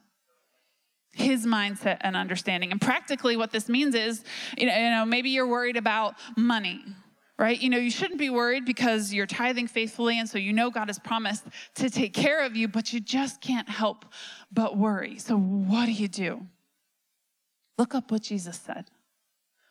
His 1.13 1.47
mindset 1.47 1.97
and 2.03 2.15
understanding. 2.15 2.71
And 2.71 2.81
practically, 2.81 3.37
what 3.37 3.51
this 3.51 3.69
means 3.69 3.97
is 3.97 4.23
you 4.57 4.67
know, 4.67 5.05
maybe 5.05 5.31
you're 5.31 5.49
worried 5.49 5.77
about 5.77 6.15
money, 6.37 6.81
right? 7.37 7.61
You 7.61 7.71
know, 7.71 7.79
you 7.79 7.91
shouldn't 7.91 8.21
be 8.21 8.31
worried 8.31 8.65
because 8.65 9.13
you're 9.13 9.27
tithing 9.27 9.67
faithfully, 9.67 10.21
and 10.21 10.29
so 10.29 10.39
you 10.39 10.53
know 10.53 10.71
God 10.71 10.87
has 10.87 11.01
promised 11.01 11.43
to 11.75 11.91
take 11.91 12.15
care 12.15 12.45
of 12.45 12.55
you, 12.55 12.69
but 12.69 12.93
you 12.93 13.01
just 13.01 13.41
can't 13.41 13.69
help 13.69 14.05
but 14.53 14.77
worry. 14.77 15.19
So, 15.19 15.37
what 15.37 15.87
do 15.87 15.93
you 15.93 16.07
do? 16.07 16.47
Look 17.79 17.97
up 17.97 18.13
what 18.13 18.23
Jesus 18.23 18.57
said. 18.57 18.85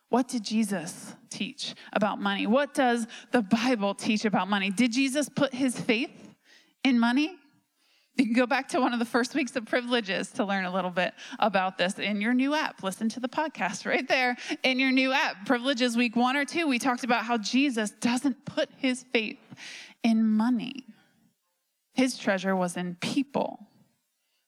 What 0.09 0.27
did 0.27 0.43
Jesus 0.43 1.15
teach 1.29 1.75
about 1.91 2.21
money? 2.21 2.47
What 2.47 2.73
does 2.73 3.07
the 3.31 3.41
Bible 3.41 3.93
teach 3.93 4.25
about 4.25 4.47
money? 4.47 4.69
Did 4.69 4.93
Jesus 4.93 5.27
put 5.29 5.53
his 5.53 5.77
faith 5.77 6.35
in 6.83 6.99
money? 6.99 7.35
You 8.15 8.25
can 8.25 8.33
go 8.33 8.47
back 8.47 8.69
to 8.69 8.79
one 8.79 8.93
of 8.93 8.99
the 8.99 9.05
first 9.05 9.35
weeks 9.35 9.55
of 9.55 9.65
privileges 9.65 10.31
to 10.31 10.45
learn 10.45 10.65
a 10.65 10.73
little 10.73 10.89
bit 10.89 11.13
about 11.37 11.77
this 11.77 11.99
in 11.99 12.19
your 12.19 12.33
new 12.33 12.55
app. 12.55 12.81
Listen 12.81 13.09
to 13.09 13.19
the 13.19 13.27
podcast 13.27 13.85
right 13.85 14.07
there 14.07 14.37
in 14.63 14.79
your 14.79 14.91
new 14.91 15.11
app. 15.11 15.45
Privileges 15.45 15.95
week 15.95 16.15
one 16.15 16.35
or 16.35 16.43
two, 16.43 16.67
we 16.67 16.79
talked 16.79 17.03
about 17.03 17.25
how 17.25 17.37
Jesus 17.37 17.91
doesn't 17.91 18.45
put 18.45 18.69
his 18.77 19.03
faith 19.13 19.39
in 20.03 20.25
money, 20.25 20.85
his 21.93 22.17
treasure 22.17 22.55
was 22.55 22.77
in 22.77 22.95
people 22.95 23.67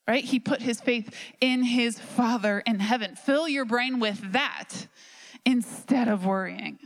right? 0.08 0.24
He 0.24 0.40
put 0.40 0.60
his 0.60 0.82
faith 0.82 1.14
in 1.40 1.62
his 1.62 2.00
Father 2.00 2.64
in 2.66 2.80
heaven. 2.80 3.16
Fill 3.16 3.48
your 3.48 3.64
brain 3.64 4.00
with 4.00 4.32
that 4.32 4.88
instead 5.46 6.08
of 6.08 6.26
worrying. 6.26 6.80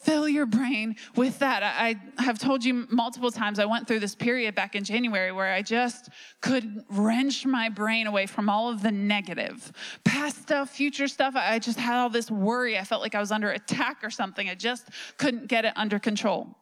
Fill 0.00 0.26
your 0.26 0.46
brain 0.46 0.96
with 1.14 1.40
that. 1.40 1.62
I, 1.62 1.96
have 2.22 2.38
told 2.38 2.64
you 2.64 2.86
multiple 2.90 3.30
times, 3.30 3.58
I 3.58 3.66
went 3.66 3.86
through 3.86 4.00
this 4.00 4.14
period 4.14 4.54
back 4.54 4.74
in 4.74 4.82
January 4.82 5.30
where 5.30 5.52
I 5.52 5.60
just 5.60 6.08
could 6.40 6.84
wrench 6.88 7.44
my 7.44 7.68
brain 7.68 8.06
away 8.06 8.24
from 8.24 8.48
all 8.48 8.70
of 8.70 8.82
the 8.82 8.90
negative, 8.90 9.70
past 10.02 10.40
stuff, 10.40 10.70
future 10.70 11.06
stuff. 11.06 11.36
I 11.36 11.58
just 11.58 11.78
had 11.78 12.00
all 12.00 12.08
this 12.08 12.30
worry. 12.30 12.78
I 12.78 12.84
felt 12.84 13.02
like 13.02 13.14
I 13.14 13.20
was 13.20 13.30
under 13.30 13.50
attack 13.50 13.98
or 14.02 14.08
something. 14.08 14.48
I 14.48 14.54
just 14.54 14.88
couldn't 15.18 15.48
get 15.48 15.66
it 15.66 15.74
under 15.76 15.98
control. 15.98 16.56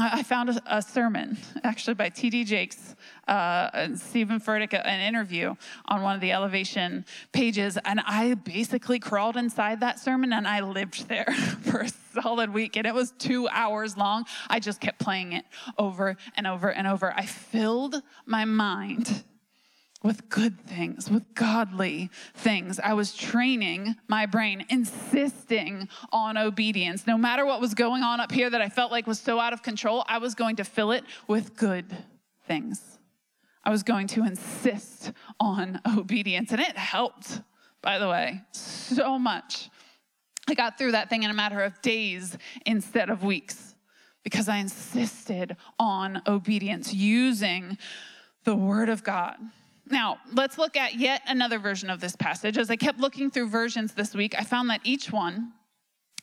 I 0.00 0.24
found 0.24 0.50
a, 0.50 0.60
a, 0.66 0.82
sermon, 0.82 1.38
actually 1.62 1.94
by 1.94 2.08
T.D. 2.08 2.44
Jakes, 2.44 2.96
uh, 3.28 3.70
and 3.72 3.96
Steven 3.96 4.40
Furtick, 4.40 4.74
an 4.74 5.00
interview 5.00 5.54
on 5.86 6.02
one 6.02 6.16
of 6.16 6.20
the 6.20 6.32
elevation 6.32 7.04
pages, 7.30 7.78
and 7.84 8.00
I 8.00 8.34
basically 8.34 8.98
crawled 8.98 9.36
inside 9.36 9.78
that 9.80 10.00
sermon 10.00 10.32
and 10.32 10.48
I 10.48 10.60
lived 10.60 11.08
there 11.08 11.26
for 11.62 11.82
a 11.82 11.88
solid 12.12 12.52
week, 12.52 12.76
and 12.76 12.88
it 12.88 12.94
was 12.94 13.12
two 13.20 13.48
hours 13.52 13.96
long. 13.96 14.24
I 14.50 14.58
just 14.58 14.80
kept 14.80 14.98
playing 14.98 15.32
it 15.32 15.44
over 15.78 16.16
and 16.36 16.48
over 16.48 16.72
and 16.72 16.88
over. 16.88 17.12
I 17.16 17.26
filled 17.26 18.02
my 18.26 18.44
mind 18.44 19.22
with 20.04 20.28
good 20.28 20.60
things, 20.60 21.10
with 21.10 21.34
godly 21.34 22.10
things. 22.34 22.78
I 22.78 22.92
was 22.92 23.14
training 23.14 23.96
my 24.06 24.26
brain, 24.26 24.64
insisting 24.68 25.88
on 26.12 26.36
obedience. 26.36 27.06
No 27.06 27.16
matter 27.16 27.46
what 27.46 27.60
was 27.60 27.72
going 27.72 28.02
on 28.02 28.20
up 28.20 28.30
here 28.30 28.50
that 28.50 28.60
I 28.60 28.68
felt 28.68 28.92
like 28.92 29.06
was 29.06 29.18
so 29.18 29.40
out 29.40 29.54
of 29.54 29.62
control, 29.62 30.04
I 30.06 30.18
was 30.18 30.34
going 30.34 30.56
to 30.56 30.64
fill 30.64 30.92
it 30.92 31.04
with 31.26 31.56
good 31.56 31.86
things. 32.46 32.98
I 33.64 33.70
was 33.70 33.82
going 33.82 34.06
to 34.08 34.24
insist 34.24 35.10
on 35.40 35.80
obedience. 35.86 36.52
And 36.52 36.60
it 36.60 36.76
helped, 36.76 37.40
by 37.80 37.98
the 37.98 38.08
way, 38.08 38.42
so 38.52 39.18
much. 39.18 39.70
I 40.46 40.52
got 40.52 40.76
through 40.76 40.92
that 40.92 41.08
thing 41.08 41.22
in 41.22 41.30
a 41.30 41.34
matter 41.34 41.62
of 41.62 41.80
days 41.80 42.36
instead 42.66 43.08
of 43.08 43.24
weeks 43.24 43.74
because 44.22 44.50
I 44.50 44.58
insisted 44.58 45.56
on 45.78 46.20
obedience 46.26 46.92
using 46.92 47.78
the 48.44 48.54
Word 48.54 48.90
of 48.90 49.02
God. 49.02 49.36
Now, 49.90 50.18
let's 50.32 50.56
look 50.56 50.76
at 50.76 50.94
yet 50.94 51.22
another 51.26 51.58
version 51.58 51.90
of 51.90 52.00
this 52.00 52.16
passage. 52.16 52.56
As 52.56 52.70
I 52.70 52.76
kept 52.76 52.98
looking 52.98 53.30
through 53.30 53.48
versions 53.48 53.92
this 53.92 54.14
week, 54.14 54.34
I 54.38 54.42
found 54.42 54.70
that 54.70 54.80
each 54.82 55.12
one, 55.12 55.52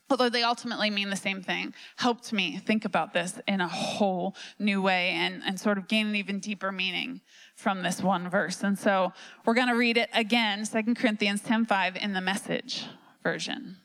although 0.10 0.30
they 0.30 0.42
ultimately 0.42 0.90
mean 0.90 1.12
the 1.12 1.16
same 1.16 1.44
thing, 1.44 1.74
helped 1.98 2.34
me 2.34 2.58
think 2.58 2.86
about 2.86 3.14
this 3.14 3.40
in 3.48 3.62
a 3.62 3.68
whole 3.68 4.36
new 4.58 4.82
way 4.82 5.10
and, 5.12 5.44
and 5.46 5.60
sort 5.60 5.78
of 5.78 5.88
gain 5.88 6.08
an 6.08 6.16
even 6.16 6.40
deeper 6.40 6.72
meaning 6.72 7.22
from 7.56 7.84
this 7.84 8.02
one 8.02 8.30
verse. 8.30 8.64
And 8.64 8.78
so 8.78 9.14
we're 9.46 9.54
going 9.54 9.68
to 9.68 9.76
read 9.76 9.98
it 9.98 10.10
again, 10.14 10.66
2 10.66 10.96
Corinthians 10.96 11.42
10:5 11.44 11.98
in 11.98 12.14
the 12.14 12.22
message 12.22 12.86
version. 13.22 13.78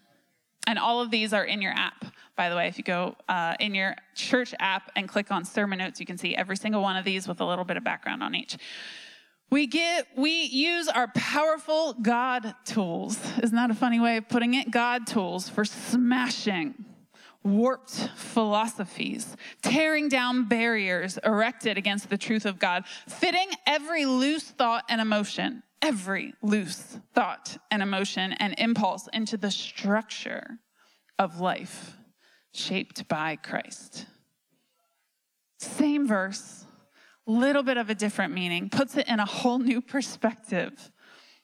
And 0.67 0.79
all 0.79 1.01
of 1.01 1.11
these 1.11 1.33
are 1.33 1.45
in 1.45 1.63
your 1.63 1.73
app, 1.73 2.07
by 2.35 2.49
the 2.49 2.57
way. 2.57 2.67
If 2.67 2.77
you 2.77 2.83
go 2.83 3.15
uh, 3.29 3.55
in 3.61 3.75
your 3.75 3.95
church 4.17 4.53
app 4.59 4.91
and 4.97 5.09
click 5.09 5.31
on 5.31 5.45
sermon 5.45 5.79
notes, 5.79 6.01
you 6.01 6.07
can 6.07 6.19
see 6.19 6.35
every 6.35 6.57
single 6.57 6.83
one 6.83 6.97
of 6.97 7.05
these 7.05 7.29
with 7.29 7.41
a 7.41 7.45
little 7.45 7.65
bit 7.65 7.77
of 7.77 7.85
background 7.85 8.23
on 8.23 8.35
each. 8.35 8.57
We 9.51 9.67
get 9.67 10.07
we 10.17 10.45
use 10.45 10.89
our 10.89 11.09
powerful 11.09 11.95
God 11.95 12.55
tools. 12.65 13.19
Isn't 13.43 13.55
that 13.57 13.71
a 13.71 13.75
funny 13.75 14.01
way 14.01 14.17
of 14.17 14.29
putting 14.29 14.55
it? 14.55 14.71
God 14.71 15.07
tools 15.07 15.49
for 15.49 15.65
smashing 15.65 16.75
warped 17.47 18.11
philosophies, 18.17 19.37
tearing 19.63 20.09
down 20.09 20.47
barriers 20.47 21.17
erected 21.25 21.79
against 21.79 22.11
the 22.11 22.19
truth 22.19 22.45
of 22.45 22.59
God, 22.59 22.85
fitting 23.09 23.49
every 23.67 24.05
loose 24.05 24.43
thought 24.43 24.85
and 24.89 25.01
emotion, 25.01 25.63
every 25.81 26.35
loose 26.43 26.99
thought 27.15 27.57
and 27.71 27.83
emotion 27.83 28.33
and 28.35 28.55
impulse 28.59 29.09
into 29.13 29.37
the 29.37 29.51
structure 29.51 30.59
of 31.19 31.41
life 31.41 31.97
shaped 32.53 33.07
by 33.09 33.37
Christ. 33.37 34.07
Same 35.59 36.07
verse, 36.07 36.66
little 37.27 37.63
bit 37.63 37.77
of 37.77 37.91
a 37.91 37.95
different 37.95 38.33
meaning, 38.33 38.71
puts 38.71 38.97
it 38.97 39.09
in 39.09 39.21
a 39.21 39.27
whole 39.27 39.59
new 39.59 39.81
perspective, 39.81 40.93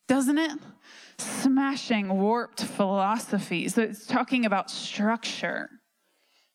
doesn't 0.08 0.38
it? 0.38 0.58
Smashing 1.18 2.08
warped 2.20 2.62
philosophies. 2.62 3.76
It's 3.76 4.06
talking 4.06 4.46
about 4.46 4.70
structure, 4.70 5.68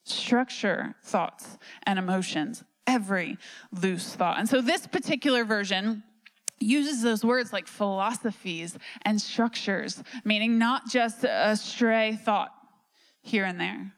structure, 0.03 0.95
thoughts, 1.03 1.57
and 1.83 1.99
emotions, 1.99 2.63
every 2.85 3.37
loose 3.71 4.13
thought. 4.13 4.39
And 4.39 4.47
so 4.47 4.61
this 4.61 4.87
particular 4.87 5.43
version 5.43 6.03
uses 6.59 7.01
those 7.01 7.23
words 7.23 7.53
like 7.53 7.67
philosophies 7.67 8.77
and 9.03 9.21
structures, 9.21 10.01
meaning 10.23 10.57
not 10.57 10.87
just 10.87 11.23
a 11.23 11.55
stray 11.55 12.15
thought 12.15 12.51
here 13.21 13.43
and 13.43 13.59
there, 13.59 13.93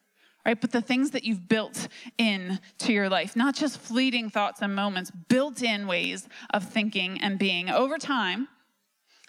right? 0.45 0.59
But 0.59 0.71
the 0.71 0.81
things 0.81 1.11
that 1.11 1.23
you've 1.23 1.47
built 1.47 1.87
in 2.17 2.59
to 2.79 2.93
your 2.93 3.09
life, 3.09 3.35
not 3.35 3.55
just 3.55 3.79
fleeting 3.79 4.29
thoughts 4.29 4.61
and 4.61 4.75
moments, 4.75 5.11
built 5.11 5.61
in 5.61 5.87
ways 5.87 6.27
of 6.51 6.63
thinking 6.63 7.19
and 7.21 7.37
being. 7.37 7.69
Over 7.69 7.97
time, 7.97 8.47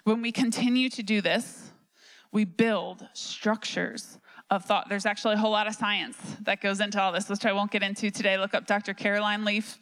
when 0.03 0.21
we 0.21 0.31
continue 0.31 0.89
to 0.89 1.03
do 1.03 1.21
this, 1.21 1.71
we 2.31 2.45
build 2.45 3.07
structures 3.13 4.19
of 4.49 4.65
thought. 4.65 4.89
There's 4.89 5.05
actually 5.05 5.35
a 5.35 5.37
whole 5.37 5.51
lot 5.51 5.67
of 5.67 5.75
science 5.75 6.17
that 6.41 6.61
goes 6.61 6.79
into 6.79 7.01
all 7.01 7.11
this, 7.11 7.29
which 7.29 7.45
I 7.45 7.53
won't 7.53 7.71
get 7.71 7.83
into 7.83 8.11
today. 8.11 8.37
Look 8.37 8.53
up 8.53 8.67
Dr. 8.67 8.93
Caroline 8.93 9.45
Leaf 9.45 9.79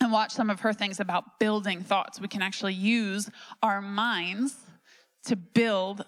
and 0.00 0.12
watch 0.12 0.32
some 0.32 0.50
of 0.50 0.60
her 0.60 0.72
things 0.72 1.00
about 1.00 1.38
building 1.38 1.82
thoughts. 1.82 2.20
We 2.20 2.28
can 2.28 2.42
actually 2.42 2.74
use 2.74 3.30
our 3.62 3.80
minds 3.80 4.56
to 5.24 5.36
build 5.36 6.04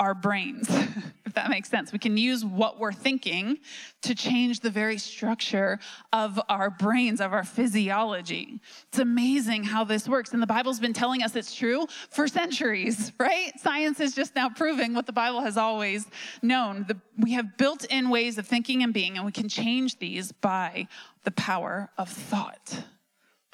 our 0.00 0.14
brains, 0.14 0.68
if 1.24 1.34
that 1.34 1.48
makes 1.48 1.68
sense. 1.68 1.92
We 1.92 1.98
can 1.98 2.16
use 2.16 2.44
what 2.44 2.78
we're 2.80 2.92
thinking 2.92 3.58
to 4.02 4.14
change 4.14 4.60
the 4.60 4.70
very 4.70 4.98
structure 4.98 5.78
of 6.12 6.40
our 6.48 6.70
brains, 6.70 7.20
of 7.20 7.32
our 7.32 7.44
physiology. 7.44 8.60
It's 8.88 8.98
amazing 8.98 9.64
how 9.64 9.84
this 9.84 10.08
works. 10.08 10.32
And 10.32 10.42
the 10.42 10.46
Bible's 10.46 10.80
been 10.80 10.92
telling 10.92 11.22
us 11.22 11.36
it's 11.36 11.54
true 11.54 11.86
for 12.10 12.26
centuries, 12.26 13.12
right? 13.18 13.52
Science 13.60 14.00
is 14.00 14.14
just 14.14 14.34
now 14.34 14.48
proving 14.48 14.94
what 14.94 15.06
the 15.06 15.12
Bible 15.12 15.42
has 15.42 15.56
always 15.56 16.06
known. 16.42 16.84
The, 16.88 16.96
we 17.18 17.32
have 17.32 17.56
built 17.56 17.84
in 17.84 18.10
ways 18.10 18.36
of 18.38 18.46
thinking 18.46 18.82
and 18.82 18.92
being, 18.92 19.16
and 19.16 19.24
we 19.24 19.32
can 19.32 19.48
change 19.48 19.98
these 19.98 20.32
by 20.32 20.88
the 21.22 21.30
power 21.30 21.90
of 21.96 22.08
thought. 22.08 22.84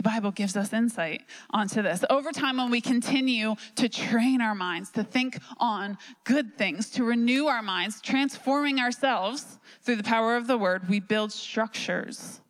The 0.00 0.08
Bible 0.08 0.30
gives 0.30 0.56
us 0.56 0.72
insight 0.72 1.24
onto 1.50 1.82
this. 1.82 2.06
Over 2.08 2.32
time, 2.32 2.56
when 2.56 2.70
we 2.70 2.80
continue 2.80 3.54
to 3.76 3.86
train 3.86 4.40
our 4.40 4.54
minds 4.54 4.90
to 4.92 5.04
think 5.04 5.38
on 5.58 5.98
good 6.24 6.56
things, 6.56 6.88
to 6.92 7.04
renew 7.04 7.48
our 7.48 7.60
minds, 7.60 8.00
transforming 8.00 8.80
ourselves 8.80 9.58
through 9.82 9.96
the 9.96 10.02
power 10.02 10.36
of 10.36 10.46
the 10.46 10.56
word, 10.56 10.88
we 10.88 11.00
build 11.00 11.32
structures 11.32 12.40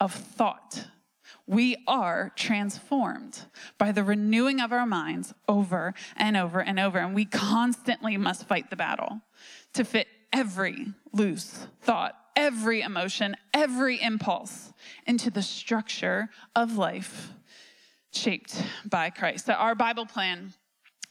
of 0.00 0.12
thought. 0.12 0.88
We 1.46 1.76
are 1.86 2.32
transformed 2.34 3.38
by 3.78 3.92
the 3.92 4.02
renewing 4.02 4.60
of 4.60 4.72
our 4.72 4.84
minds 4.84 5.32
over 5.46 5.94
and 6.16 6.36
over 6.36 6.60
and 6.60 6.80
over. 6.80 6.98
And 6.98 7.14
we 7.14 7.24
constantly 7.24 8.16
must 8.16 8.48
fight 8.48 8.68
the 8.68 8.74
battle 8.74 9.20
to 9.74 9.84
fit 9.84 10.08
every 10.32 10.88
loose 11.12 11.68
thought 11.82 12.19
every 12.36 12.82
emotion, 12.82 13.36
every 13.54 14.00
impulse 14.00 14.72
into 15.06 15.30
the 15.30 15.42
structure 15.42 16.28
of 16.56 16.76
life 16.76 17.32
shaped 18.12 18.62
by 18.84 19.10
Christ. 19.10 19.46
So, 19.46 19.52
our 19.52 19.74
Bible 19.74 20.06
plan 20.06 20.52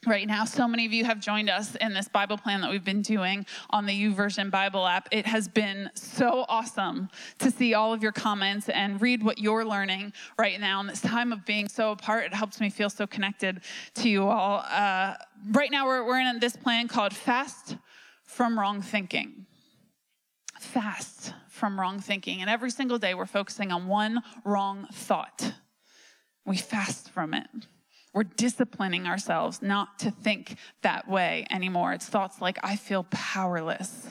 right 0.08 0.28
now. 0.28 0.46
So 0.46 0.68
many 0.68 0.86
of 0.86 0.94
you 0.94 1.04
have 1.04 1.20
joined 1.20 1.50
us 1.50 1.76
in 1.76 1.94
this 1.94 2.08
Bible 2.08 2.38
plan 2.38 2.62
that 2.62 2.70
we've 2.70 2.86
been 2.86 3.02
doing 3.02 3.46
on 3.70 3.86
the 3.86 3.92
YouVersion 3.92 4.50
Bible 4.50 4.88
app. 4.88 5.10
It 5.12 5.26
has 5.26 5.48
been 5.48 5.90
so 5.94 6.46
awesome 6.48 7.10
to 7.40 7.52
see 7.52 7.74
all 7.74 7.94
of 7.94 8.02
your 8.02 8.14
comments 8.14 8.70
and 8.70 9.02
read 9.02 9.24
what 9.24 9.40
you're 9.40 9.66
learning 9.66 10.14
right 10.38 10.60
now. 10.60 10.80
In 10.80 10.88
this 10.88 11.02
time 11.02 11.34
of 11.34 11.46
being 11.46 11.68
so 11.68 11.92
apart, 11.92 12.24
it 12.24 12.34
helps 12.34 12.62
me 12.62 12.70
feel 12.70 12.90
so 12.90 13.06
connected 13.06 13.62
to 13.96 14.10
you 14.10 14.28
all. 14.28 14.64
Uh, 14.70 15.16
right 15.52 15.72
now, 15.72 15.86
we're, 15.86 16.06
we're 16.06 16.20
in 16.20 16.40
this 16.40 16.56
plan 16.56 16.88
called 16.88 17.14
Fast 17.14 17.76
from 18.24 18.58
Wrong 18.58 18.82
Thinking 18.82 19.46
fast 20.60 21.34
from 21.50 21.80
wrong 21.80 22.00
thinking. 22.00 22.42
And 22.42 22.50
every 22.50 22.72
single 22.72 22.98
day, 22.98 23.13
we're 23.13 23.25
focusing 23.25 23.72
on 23.72 23.88
one 23.88 24.22
wrong 24.44 24.88
thought. 24.92 25.54
We 26.46 26.58
fast 26.58 27.10
from 27.12 27.34
it. 27.34 27.48
We're 28.13 28.24
disciplining 28.24 29.08
ourselves 29.08 29.62
not 29.62 30.00
to 30.00 30.12
think 30.12 30.56
that 30.82 31.08
way 31.08 31.46
anymore. 31.51 31.94
It's 31.94 32.08
thoughts 32.08 32.42
like, 32.42 32.58
I 32.63 32.75
feel 32.75 33.06
powerless. 33.12 34.08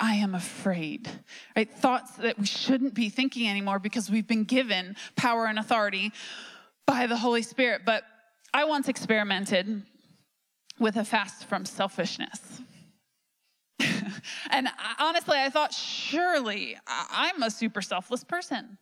I 0.00 0.14
am 0.14 0.34
afraid, 0.34 1.08
right? 1.56 1.72
Thoughts 1.72 2.12
that 2.16 2.38
we 2.38 2.46
shouldn't 2.46 2.94
be 2.94 3.08
thinking 3.08 3.48
anymore 3.48 3.78
because 3.78 4.10
we've 4.10 4.26
been 4.26 4.44
given 4.44 4.96
power 5.16 5.46
and 5.46 5.58
authority 5.58 6.12
by 6.86 7.06
the 7.06 7.16
Holy 7.16 7.42
Spirit. 7.42 7.82
But 7.84 8.04
I 8.52 8.64
once 8.64 8.88
experimented 8.88 9.82
with 10.78 10.96
a 10.96 11.04
fast 11.04 11.46
from 11.46 11.64
selfishness. 11.64 12.60
and 14.50 14.68
honestly, 14.98 15.38
I 15.38 15.50
thought, 15.50 15.72
surely 15.72 16.76
I'm 16.86 17.42
a 17.42 17.50
super 17.50 17.82
selfless 17.82 18.24
person, 18.24 18.78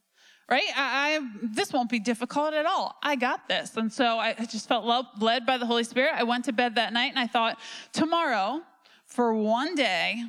right? 0.49 0.69
I, 0.77 1.17
I, 1.17 1.31
this 1.43 1.73
won't 1.73 1.91
be 1.91 1.99
difficult 1.99 2.55
at 2.55 2.67
all. 2.67 2.97
I 3.03 3.17
got 3.17 3.49
this. 3.49 3.77
And 3.77 3.93
so 3.93 4.19
I 4.19 4.35
just 4.51 4.69
felt 4.69 4.85
led 5.21 5.47
by 5.47 5.59
the 5.59 5.67
Holy 5.67 5.85
Spirit. 5.85 6.13
I 6.15 6.23
went 6.25 6.47
to 6.47 6.53
bed 6.53 6.77
that 6.77 6.93
night 6.93 7.11
and 7.11 7.19
I 7.19 7.27
thought, 7.27 7.59
tomorrow, 7.93 8.63
for 9.07 9.35
one 9.35 9.75
day, 9.75 10.23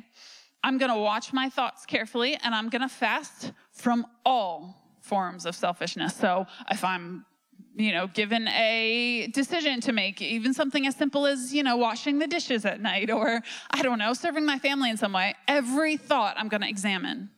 I'm 0.62 0.78
going 0.78 0.92
to 0.92 0.98
watch 0.98 1.32
my 1.32 1.48
thoughts 1.48 1.86
carefully 1.86 2.36
and 2.42 2.54
I'm 2.54 2.68
going 2.68 2.82
to 2.82 2.88
fast 2.88 3.52
from 3.72 4.06
all 4.24 4.96
forms 5.00 5.46
of 5.46 5.54
selfishness. 5.54 6.14
So 6.14 6.46
if 6.70 6.84
I'm 6.84 7.24
you 7.78 7.92
know, 7.92 8.08
given 8.08 8.48
a 8.48 9.28
decision 9.32 9.80
to 9.82 9.92
make, 9.92 10.20
even 10.20 10.52
something 10.52 10.84
as 10.88 10.96
simple 10.96 11.26
as, 11.26 11.54
you 11.54 11.62
know, 11.62 11.76
washing 11.76 12.18
the 12.18 12.26
dishes 12.26 12.64
at 12.64 12.80
night 12.80 13.08
or, 13.08 13.40
I 13.70 13.82
don't 13.82 14.00
know, 14.00 14.14
serving 14.14 14.44
my 14.44 14.58
family 14.58 14.90
in 14.90 14.96
some 14.96 15.12
way, 15.12 15.36
every 15.46 15.96
thought 15.96 16.34
I'm 16.36 16.48
going 16.48 16.62
to 16.62 16.68
examine. 16.68 17.30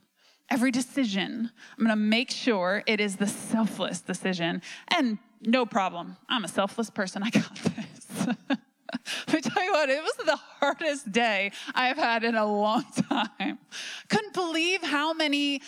Every 0.49 0.71
decision, 0.71 1.51
I'm 1.79 1.87
to 1.87 1.95
make 1.95 2.31
sure 2.31 2.83
it 2.87 3.01
is 3.01 3.17
the 3.17 3.27
selfless 3.27 4.01
decision. 4.01 4.63
And 4.89 5.19
no 5.43 5.67
problem. 5.67 6.17
I'm 6.29 6.45
a 6.45 6.49
selfless 6.49 6.89
person. 6.89 7.23
I 7.23 7.31
got 7.31 7.55
this. 7.55 8.27
Let 9.29 9.35
me 9.35 9.41
tell 9.43 9.63
you 9.63 9.73
what, 9.73 9.91
it 9.91 10.03
was 10.03 10.17
the 10.25 10.37
hardest 10.59 11.13
day 11.13 11.53
I've 11.75 11.97
had 11.97 12.25
in 12.25 12.35
a 12.35 12.47
long 12.47 12.85
time. 13.09 13.59
Couldn't 14.09 14.35
believe 14.35 14.83
how 14.83 15.13
many 15.13 15.61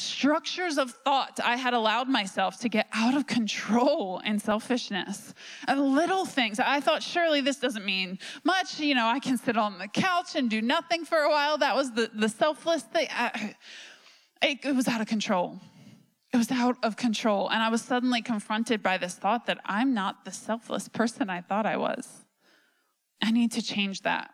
structures 0.00 0.78
of 0.78 0.90
thought 0.90 1.38
I 1.44 1.56
had 1.56 1.74
allowed 1.74 2.08
myself 2.08 2.58
to 2.60 2.68
get 2.68 2.88
out 2.92 3.14
of 3.14 3.26
control 3.26 4.20
and 4.24 4.40
selfishness. 4.40 5.34
And 5.68 5.94
little 5.94 6.24
things. 6.24 6.58
I 6.58 6.80
thought, 6.80 7.02
surely 7.02 7.40
this 7.40 7.58
doesn't 7.58 7.84
mean 7.84 8.18
much. 8.44 8.80
You 8.80 8.94
know, 8.94 9.06
I 9.06 9.18
can 9.18 9.36
sit 9.36 9.56
on 9.56 9.78
the 9.78 9.88
couch 9.88 10.34
and 10.34 10.48
do 10.48 10.62
nothing 10.62 11.04
for 11.04 11.18
a 11.18 11.30
while. 11.30 11.58
That 11.58 11.76
was 11.76 11.92
the, 11.92 12.10
the 12.14 12.28
selfless 12.28 12.82
thing. 12.82 13.08
I, 13.10 13.54
it, 14.42 14.58
it 14.64 14.74
was 14.74 14.88
out 14.88 15.00
of 15.00 15.06
control. 15.06 15.60
It 16.32 16.36
was 16.36 16.50
out 16.50 16.76
of 16.82 16.96
control. 16.96 17.48
And 17.48 17.62
I 17.62 17.68
was 17.68 17.82
suddenly 17.82 18.22
confronted 18.22 18.82
by 18.82 18.98
this 18.98 19.14
thought 19.14 19.46
that 19.46 19.58
I'm 19.64 19.94
not 19.94 20.24
the 20.24 20.32
selfless 20.32 20.88
person 20.88 21.28
I 21.28 21.40
thought 21.40 21.66
I 21.66 21.76
was. 21.76 22.24
I 23.22 23.30
need 23.30 23.52
to 23.52 23.62
change 23.62 24.02
that. 24.02 24.30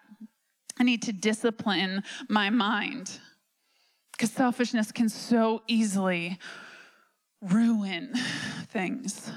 I 0.79 0.85
need 0.85 1.03
to 1.03 1.13
discipline 1.13 2.03
my 2.29 2.51
mind. 2.51 3.19
Because 4.17 4.33
selfishness 4.33 4.93
can 4.93 5.09
so 5.09 5.63
easily 5.67 6.39
ruin 7.43 8.15
things. 8.69 9.31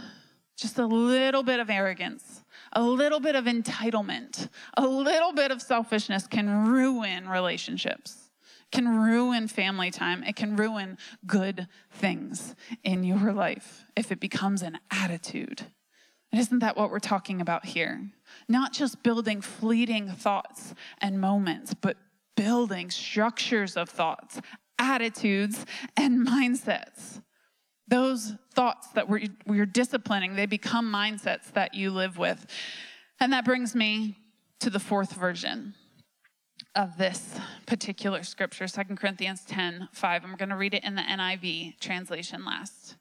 Just 0.55 0.77
a 0.77 0.85
little 0.85 1.43
bit 1.43 1.59
of 1.59 1.69
arrogance, 1.69 2.43
a 2.73 2.81
little 2.81 3.19
bit 3.19 3.35
of 3.35 3.45
entitlement, 3.45 4.49
a 4.75 4.85
little 4.85 5.33
bit 5.33 5.51
of 5.51 5.61
selfishness 5.61 6.27
can 6.27 6.67
ruin 6.67 7.27
relationships, 7.27 8.29
can 8.71 8.87
ruin 8.87 9.47
family 9.47 9.91
time. 9.91 10.23
It 10.23 10.35
can 10.35 10.55
ruin 10.55 10.97
good 11.25 11.67
things 11.91 12.55
in 12.83 13.03
your 13.03 13.33
life 13.33 13.85
if 13.95 14.11
it 14.11 14.19
becomes 14.19 14.61
an 14.61 14.79
attitude. 14.91 15.63
And 16.31 16.39
isn't 16.39 16.59
that 16.59 16.77
what 16.77 16.91
we're 16.91 16.99
talking 16.99 17.41
about 17.41 17.65
here? 17.65 18.11
Not 18.47 18.71
just 18.73 19.01
building 19.01 19.41
fleeting 19.41 20.09
thoughts 20.11 20.73
and 20.99 21.19
moments, 21.19 21.73
but 21.73 21.97
building 22.35 22.89
structures 22.91 23.75
of 23.75 23.89
thoughts, 23.89 24.39
attitudes, 24.79 25.65
and 25.95 26.25
mindsets. 26.25 27.21
Those 27.87 28.33
thoughts 28.53 28.87
that 28.89 29.09
we're, 29.09 29.27
we're 29.45 29.65
disciplining, 29.65 30.35
they 30.35 30.45
become 30.45 30.91
mindsets 30.91 31.51
that 31.53 31.73
you 31.73 31.91
live 31.91 32.17
with. 32.17 32.45
And 33.19 33.33
that 33.33 33.45
brings 33.45 33.75
me 33.75 34.15
to 34.59 34.69
the 34.69 34.79
fourth 34.79 35.13
version 35.13 35.73
of 36.75 36.97
this 36.97 37.37
particular 37.65 38.23
scripture, 38.23 38.67
2 38.67 38.95
Corinthians 38.95 39.43
10 39.45 39.89
5. 39.91 40.23
I'm 40.23 40.35
going 40.35 40.49
to 40.49 40.55
read 40.55 40.73
it 40.73 40.83
in 40.83 40.95
the 40.95 41.01
NIV 41.01 41.79
translation 41.79 42.45
last. 42.45 42.95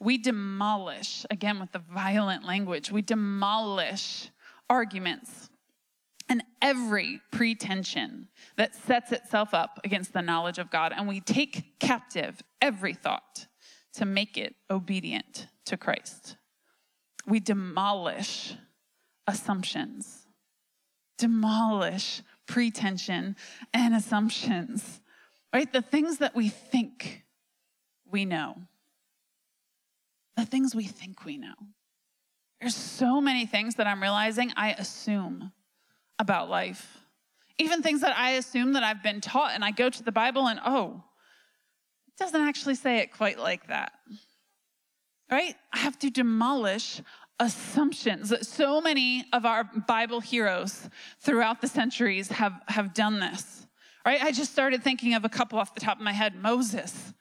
We 0.00 0.16
demolish, 0.16 1.26
again 1.30 1.58
with 1.58 1.72
the 1.72 1.80
violent 1.80 2.44
language, 2.44 2.92
we 2.92 3.02
demolish 3.02 4.30
arguments 4.70 5.47
and 6.28 6.42
every 6.60 7.20
pretension 7.30 8.28
that 8.56 8.74
sets 8.74 9.12
itself 9.12 9.54
up 9.54 9.80
against 9.84 10.12
the 10.12 10.22
knowledge 10.22 10.58
of 10.58 10.70
God. 10.70 10.92
And 10.94 11.08
we 11.08 11.20
take 11.20 11.78
captive 11.78 12.42
every 12.60 12.94
thought 12.94 13.46
to 13.94 14.04
make 14.04 14.36
it 14.36 14.54
obedient 14.70 15.46
to 15.66 15.76
Christ. 15.76 16.36
We 17.26 17.40
demolish 17.40 18.54
assumptions, 19.26 20.26
demolish 21.16 22.22
pretension 22.46 23.36
and 23.74 23.94
assumptions, 23.94 25.00
right? 25.52 25.70
The 25.72 25.82
things 25.82 26.18
that 26.18 26.34
we 26.34 26.48
think 26.48 27.24
we 28.10 28.24
know. 28.24 28.56
The 30.36 30.46
things 30.46 30.74
we 30.74 30.84
think 30.84 31.24
we 31.24 31.36
know. 31.36 31.54
There's 32.60 32.74
so 32.74 33.20
many 33.20 33.46
things 33.46 33.76
that 33.76 33.86
I'm 33.86 34.02
realizing 34.02 34.52
I 34.56 34.72
assume 34.72 35.52
about 36.18 36.50
life. 36.50 36.98
Even 37.58 37.82
things 37.82 38.00
that 38.02 38.16
I 38.16 38.32
assume 38.32 38.74
that 38.74 38.82
I've 38.82 39.02
been 39.02 39.20
taught, 39.20 39.52
and 39.54 39.64
I 39.64 39.70
go 39.70 39.90
to 39.90 40.02
the 40.02 40.12
Bible 40.12 40.46
and, 40.46 40.60
oh, 40.64 41.02
it 42.06 42.16
doesn't 42.16 42.40
actually 42.40 42.76
say 42.76 42.98
it 42.98 43.12
quite 43.12 43.38
like 43.38 43.66
that. 43.66 43.92
Right? 45.30 45.54
I 45.72 45.78
have 45.78 45.98
to 46.00 46.10
demolish 46.10 47.00
assumptions. 47.40 48.32
So 48.48 48.80
many 48.80 49.24
of 49.32 49.44
our 49.44 49.64
Bible 49.64 50.20
heroes 50.20 50.88
throughout 51.20 51.60
the 51.60 51.68
centuries 51.68 52.28
have, 52.28 52.60
have 52.68 52.94
done 52.94 53.20
this. 53.20 53.66
Right? 54.06 54.22
I 54.22 54.32
just 54.32 54.52
started 54.52 54.82
thinking 54.82 55.14
of 55.14 55.24
a 55.24 55.28
couple 55.28 55.58
off 55.58 55.74
the 55.74 55.80
top 55.80 55.98
of 55.98 56.02
my 56.02 56.12
head 56.12 56.34
Moses, 56.34 57.12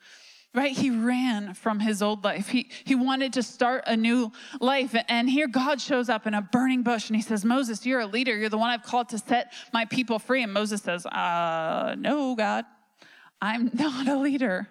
right? 0.54 0.72
He 0.72 0.90
ran 0.90 1.54
from 1.54 1.80
his 1.80 2.02
old 2.02 2.24
life. 2.24 2.50
He, 2.50 2.70
he 2.84 2.96
wanted 2.96 3.34
to 3.34 3.44
start 3.44 3.84
a 3.86 3.96
new 3.96 4.32
life. 4.60 4.96
And 5.08 5.30
here 5.30 5.48
God 5.48 5.80
shows 5.80 6.10
up 6.10 6.26
in 6.26 6.34
a 6.34 6.42
burning 6.42 6.84
bush 6.84 7.10
and 7.10 7.16
he 7.16 7.22
says, 7.22 7.46
Moses, 7.46 7.86
you're 7.86 8.00
a 8.00 8.08
leader. 8.08 8.36
You're 8.36 8.50
the 8.50 8.58
one 8.58 8.70
I've 8.70 8.84
called 8.84 9.10
to 9.10 9.20
set 9.20 9.54
my 9.72 9.86
people 9.86 10.20
free. 10.20 10.44
And 10.44 10.52
Moses 10.52 10.82
says, 10.82 11.06
uh, 11.06 11.96
No, 11.98 12.36
God, 12.36 12.66
I'm 13.42 13.70
not 13.74 14.08
a 14.08 14.18
leader. 14.18 14.68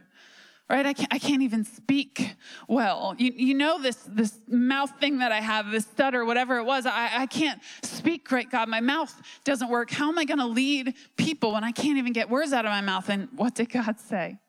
Right? 0.68 0.84
I 0.84 0.94
can't, 0.94 1.14
I 1.14 1.20
can't 1.20 1.42
even 1.42 1.64
speak 1.64 2.34
well. 2.66 3.14
You, 3.16 3.32
you 3.36 3.54
know 3.54 3.80
this, 3.80 3.98
this 4.08 4.36
mouth 4.48 4.90
thing 4.98 5.18
that 5.18 5.30
I 5.30 5.40
have, 5.40 5.70
this 5.70 5.84
stutter, 5.84 6.24
whatever 6.24 6.56
it 6.58 6.64
was. 6.64 6.86
I, 6.86 7.08
I 7.18 7.26
can't 7.26 7.62
speak 7.84 8.26
great, 8.26 8.50
God. 8.50 8.68
My 8.68 8.80
mouth 8.80 9.14
doesn't 9.44 9.70
work. 9.70 9.92
How 9.92 10.08
am 10.08 10.18
I 10.18 10.24
going 10.24 10.40
to 10.40 10.46
lead 10.46 10.94
people 11.16 11.52
when 11.52 11.62
I 11.62 11.70
can't 11.70 11.98
even 11.98 12.12
get 12.12 12.28
words 12.28 12.52
out 12.52 12.64
of 12.64 12.72
my 12.72 12.80
mouth? 12.80 13.08
And 13.08 13.28
what 13.36 13.54
did 13.54 13.70
God 13.70 14.00
say? 14.00 14.40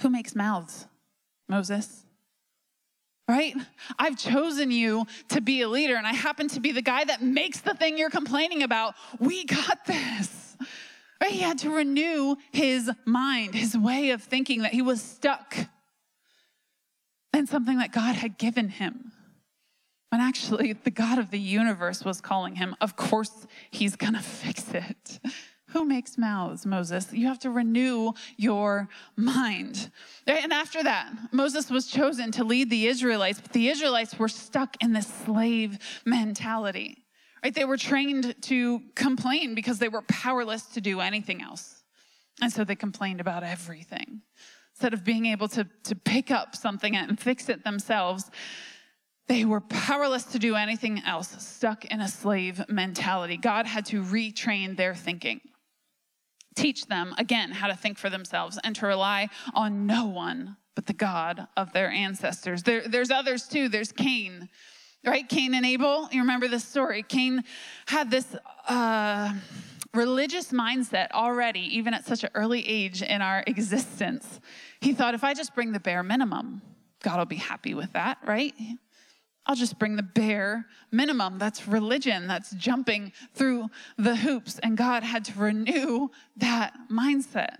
Who 0.00 0.10
makes 0.10 0.34
mouths? 0.34 0.86
Moses. 1.48 2.04
Right? 3.28 3.54
I've 3.98 4.18
chosen 4.18 4.70
you 4.70 5.06
to 5.30 5.40
be 5.40 5.62
a 5.62 5.68
leader, 5.68 5.96
and 5.96 6.06
I 6.06 6.12
happen 6.12 6.48
to 6.48 6.60
be 6.60 6.72
the 6.72 6.82
guy 6.82 7.04
that 7.04 7.22
makes 7.22 7.60
the 7.60 7.74
thing 7.74 7.96
you're 7.96 8.10
complaining 8.10 8.62
about. 8.62 8.94
We 9.18 9.44
got 9.44 9.86
this. 9.86 10.56
Right? 11.22 11.30
He 11.30 11.40
had 11.40 11.58
to 11.60 11.70
renew 11.70 12.36
his 12.52 12.90
mind, 13.06 13.54
his 13.54 13.76
way 13.76 14.10
of 14.10 14.22
thinking 14.22 14.62
that 14.62 14.72
he 14.72 14.82
was 14.82 15.00
stuck 15.00 15.56
in 17.32 17.46
something 17.46 17.78
that 17.78 17.92
God 17.92 18.14
had 18.14 18.36
given 18.36 18.68
him. 18.68 19.12
When 20.10 20.20
actually, 20.20 20.74
the 20.74 20.90
God 20.90 21.18
of 21.18 21.30
the 21.30 21.40
universe 21.40 22.04
was 22.04 22.20
calling 22.20 22.56
him. 22.56 22.76
Of 22.80 22.94
course, 22.94 23.46
he's 23.70 23.96
gonna 23.96 24.22
fix 24.22 24.68
it. 24.72 25.18
Who 25.74 25.84
makes 25.84 26.16
mouths, 26.16 26.64
Moses? 26.64 27.12
You 27.12 27.26
have 27.26 27.40
to 27.40 27.50
renew 27.50 28.12
your 28.36 28.88
mind. 29.16 29.90
And 30.24 30.52
after 30.52 30.84
that, 30.84 31.12
Moses 31.32 31.68
was 31.68 31.88
chosen 31.88 32.30
to 32.30 32.44
lead 32.44 32.70
the 32.70 32.86
Israelites, 32.86 33.40
but 33.40 33.52
the 33.52 33.68
Israelites 33.68 34.16
were 34.16 34.28
stuck 34.28 34.76
in 34.80 34.92
this 34.92 35.08
slave 35.08 35.80
mentality. 36.04 37.04
Right? 37.42 37.52
They 37.52 37.64
were 37.64 37.76
trained 37.76 38.36
to 38.42 38.82
complain 38.94 39.56
because 39.56 39.80
they 39.80 39.88
were 39.88 40.02
powerless 40.02 40.62
to 40.66 40.80
do 40.80 41.00
anything 41.00 41.42
else. 41.42 41.82
And 42.40 42.52
so 42.52 42.62
they 42.62 42.76
complained 42.76 43.20
about 43.20 43.42
everything. 43.42 44.22
Instead 44.74 44.94
of 44.94 45.02
being 45.02 45.26
able 45.26 45.48
to, 45.48 45.66
to 45.82 45.96
pick 45.96 46.30
up 46.30 46.54
something 46.54 46.94
and 46.94 47.18
fix 47.18 47.48
it 47.48 47.64
themselves, 47.64 48.30
they 49.26 49.44
were 49.44 49.60
powerless 49.60 50.22
to 50.26 50.38
do 50.38 50.54
anything 50.54 51.02
else, 51.04 51.34
stuck 51.44 51.84
in 51.86 52.00
a 52.00 52.06
slave 52.06 52.62
mentality. 52.68 53.36
God 53.36 53.66
had 53.66 53.86
to 53.86 54.04
retrain 54.04 54.76
their 54.76 54.94
thinking 54.94 55.40
teach 56.54 56.86
them 56.86 57.14
again 57.18 57.50
how 57.50 57.66
to 57.66 57.74
think 57.74 57.98
for 57.98 58.10
themselves 58.10 58.58
and 58.62 58.76
to 58.76 58.86
rely 58.86 59.28
on 59.54 59.86
no 59.86 60.06
one 60.06 60.56
but 60.74 60.86
the 60.86 60.92
God 60.92 61.46
of 61.56 61.72
their 61.72 61.88
ancestors. 61.90 62.62
There, 62.62 62.86
there's 62.86 63.10
others 63.10 63.46
too. 63.46 63.68
There's 63.68 63.92
Cain, 63.92 64.48
right? 65.04 65.28
Cain 65.28 65.54
and 65.54 65.64
Abel. 65.64 66.08
You 66.10 66.20
remember 66.22 66.48
this 66.48 66.64
story? 66.64 67.02
Cain 67.02 67.44
had 67.86 68.10
this 68.10 68.34
uh, 68.68 69.32
religious 69.92 70.50
mindset 70.50 71.10
already, 71.12 71.76
even 71.76 71.94
at 71.94 72.06
such 72.06 72.24
an 72.24 72.30
early 72.34 72.66
age 72.66 73.02
in 73.02 73.22
our 73.22 73.44
existence. 73.46 74.40
He 74.80 74.92
thought, 74.92 75.14
if 75.14 75.24
I 75.24 75.34
just 75.34 75.54
bring 75.54 75.72
the 75.72 75.80
bare 75.80 76.02
minimum, 76.02 76.62
God 77.02 77.18
will 77.18 77.26
be 77.26 77.36
happy 77.36 77.74
with 77.74 77.92
that, 77.92 78.18
right? 78.26 78.54
I'll 79.46 79.56
just 79.56 79.78
bring 79.78 79.96
the 79.96 80.02
bare 80.02 80.66
minimum. 80.90 81.38
That's 81.38 81.68
religion. 81.68 82.26
That's 82.26 82.52
jumping 82.52 83.12
through 83.34 83.68
the 83.98 84.16
hoops. 84.16 84.58
And 84.58 84.76
God 84.76 85.02
had 85.02 85.24
to 85.26 85.38
renew 85.38 86.08
that 86.36 86.74
mindset. 86.90 87.56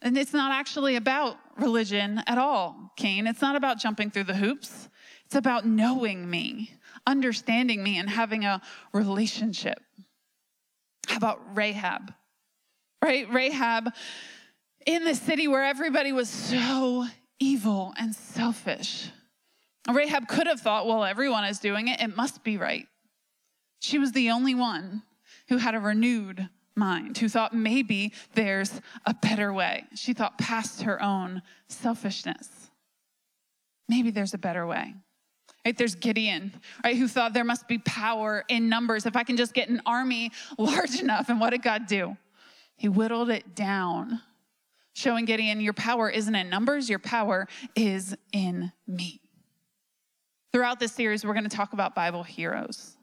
And 0.00 0.16
it's 0.16 0.32
not 0.32 0.52
actually 0.52 0.96
about 0.96 1.36
religion 1.58 2.22
at 2.26 2.38
all, 2.38 2.92
Cain. 2.96 3.26
It's 3.26 3.42
not 3.42 3.56
about 3.56 3.78
jumping 3.78 4.10
through 4.10 4.24
the 4.24 4.36
hoops. 4.36 4.88
It's 5.26 5.34
about 5.34 5.66
knowing 5.66 6.28
me, 6.30 6.72
understanding 7.06 7.82
me, 7.82 7.98
and 7.98 8.08
having 8.08 8.44
a 8.44 8.62
relationship. 8.92 9.80
How 11.08 11.16
about 11.16 11.56
Rahab? 11.56 12.14
Right? 13.02 13.30
Rahab 13.32 13.92
in 14.86 15.04
the 15.04 15.14
city 15.14 15.48
where 15.48 15.64
everybody 15.64 16.12
was 16.12 16.28
so 16.28 17.06
evil 17.38 17.92
and 17.98 18.14
selfish. 18.14 19.10
Rahab 19.92 20.28
could 20.28 20.46
have 20.46 20.60
thought, 20.60 20.86
well, 20.86 21.04
everyone 21.04 21.44
is 21.44 21.58
doing 21.58 21.88
it, 21.88 22.00
it 22.00 22.16
must 22.16 22.42
be 22.42 22.56
right. 22.56 22.86
She 23.80 23.98
was 23.98 24.12
the 24.12 24.30
only 24.30 24.54
one 24.54 25.02
who 25.48 25.58
had 25.58 25.74
a 25.74 25.80
renewed 25.80 26.48
mind, 26.74 27.18
who 27.18 27.28
thought 27.28 27.54
maybe 27.54 28.12
there's 28.34 28.80
a 29.04 29.14
better 29.14 29.52
way. 29.52 29.84
She 29.94 30.12
thought 30.12 30.38
past 30.38 30.82
her 30.82 31.02
own 31.02 31.42
selfishness. 31.68 32.48
Maybe 33.88 34.10
there's 34.10 34.34
a 34.34 34.38
better 34.38 34.66
way. 34.66 34.94
Right, 35.64 35.76
there's 35.76 35.96
Gideon, 35.96 36.52
right, 36.84 36.96
who 36.96 37.08
thought 37.08 37.32
there 37.32 37.44
must 37.44 37.66
be 37.66 37.78
power 37.78 38.44
in 38.48 38.68
numbers. 38.68 39.04
If 39.04 39.16
I 39.16 39.24
can 39.24 39.36
just 39.36 39.52
get 39.52 39.68
an 39.68 39.82
army 39.84 40.30
large 40.58 41.00
enough. 41.00 41.28
And 41.28 41.40
what 41.40 41.50
did 41.50 41.62
God 41.62 41.86
do? 41.86 42.16
He 42.76 42.88
whittled 42.88 43.30
it 43.30 43.56
down, 43.56 44.20
showing 44.92 45.24
Gideon, 45.24 45.60
your 45.60 45.72
power 45.72 46.08
isn't 46.08 46.34
in 46.34 46.50
numbers, 46.50 46.88
your 46.88 46.98
power 46.98 47.48
is 47.74 48.16
in 48.32 48.70
me. 48.86 49.20
Throughout 50.56 50.80
this 50.80 50.92
series, 50.92 51.22
we're 51.22 51.34
going 51.34 51.44
to 51.46 51.54
talk 51.54 51.74
about 51.74 51.94
Bible 51.94 52.22
heroes 52.22 52.96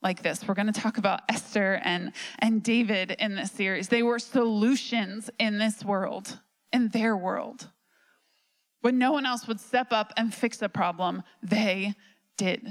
like 0.00 0.22
this. 0.22 0.46
We're 0.46 0.54
going 0.54 0.72
to 0.72 0.80
talk 0.80 0.96
about 0.96 1.22
Esther 1.28 1.80
and, 1.82 2.12
and 2.38 2.62
David 2.62 3.16
in 3.18 3.34
this 3.34 3.50
series. 3.50 3.88
They 3.88 4.04
were 4.04 4.20
solutions 4.20 5.28
in 5.40 5.58
this 5.58 5.84
world, 5.84 6.38
in 6.72 6.90
their 6.90 7.16
world. 7.16 7.68
When 8.82 8.96
no 8.96 9.10
one 9.10 9.26
else 9.26 9.48
would 9.48 9.58
step 9.58 9.88
up 9.90 10.12
and 10.16 10.32
fix 10.32 10.62
a 10.62 10.68
problem, 10.68 11.24
they 11.42 11.94
did. 12.36 12.64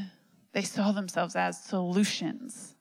They 0.54 0.62
saw 0.62 0.94
themselves 0.94 1.36
as 1.36 1.62
solutions 1.62 2.76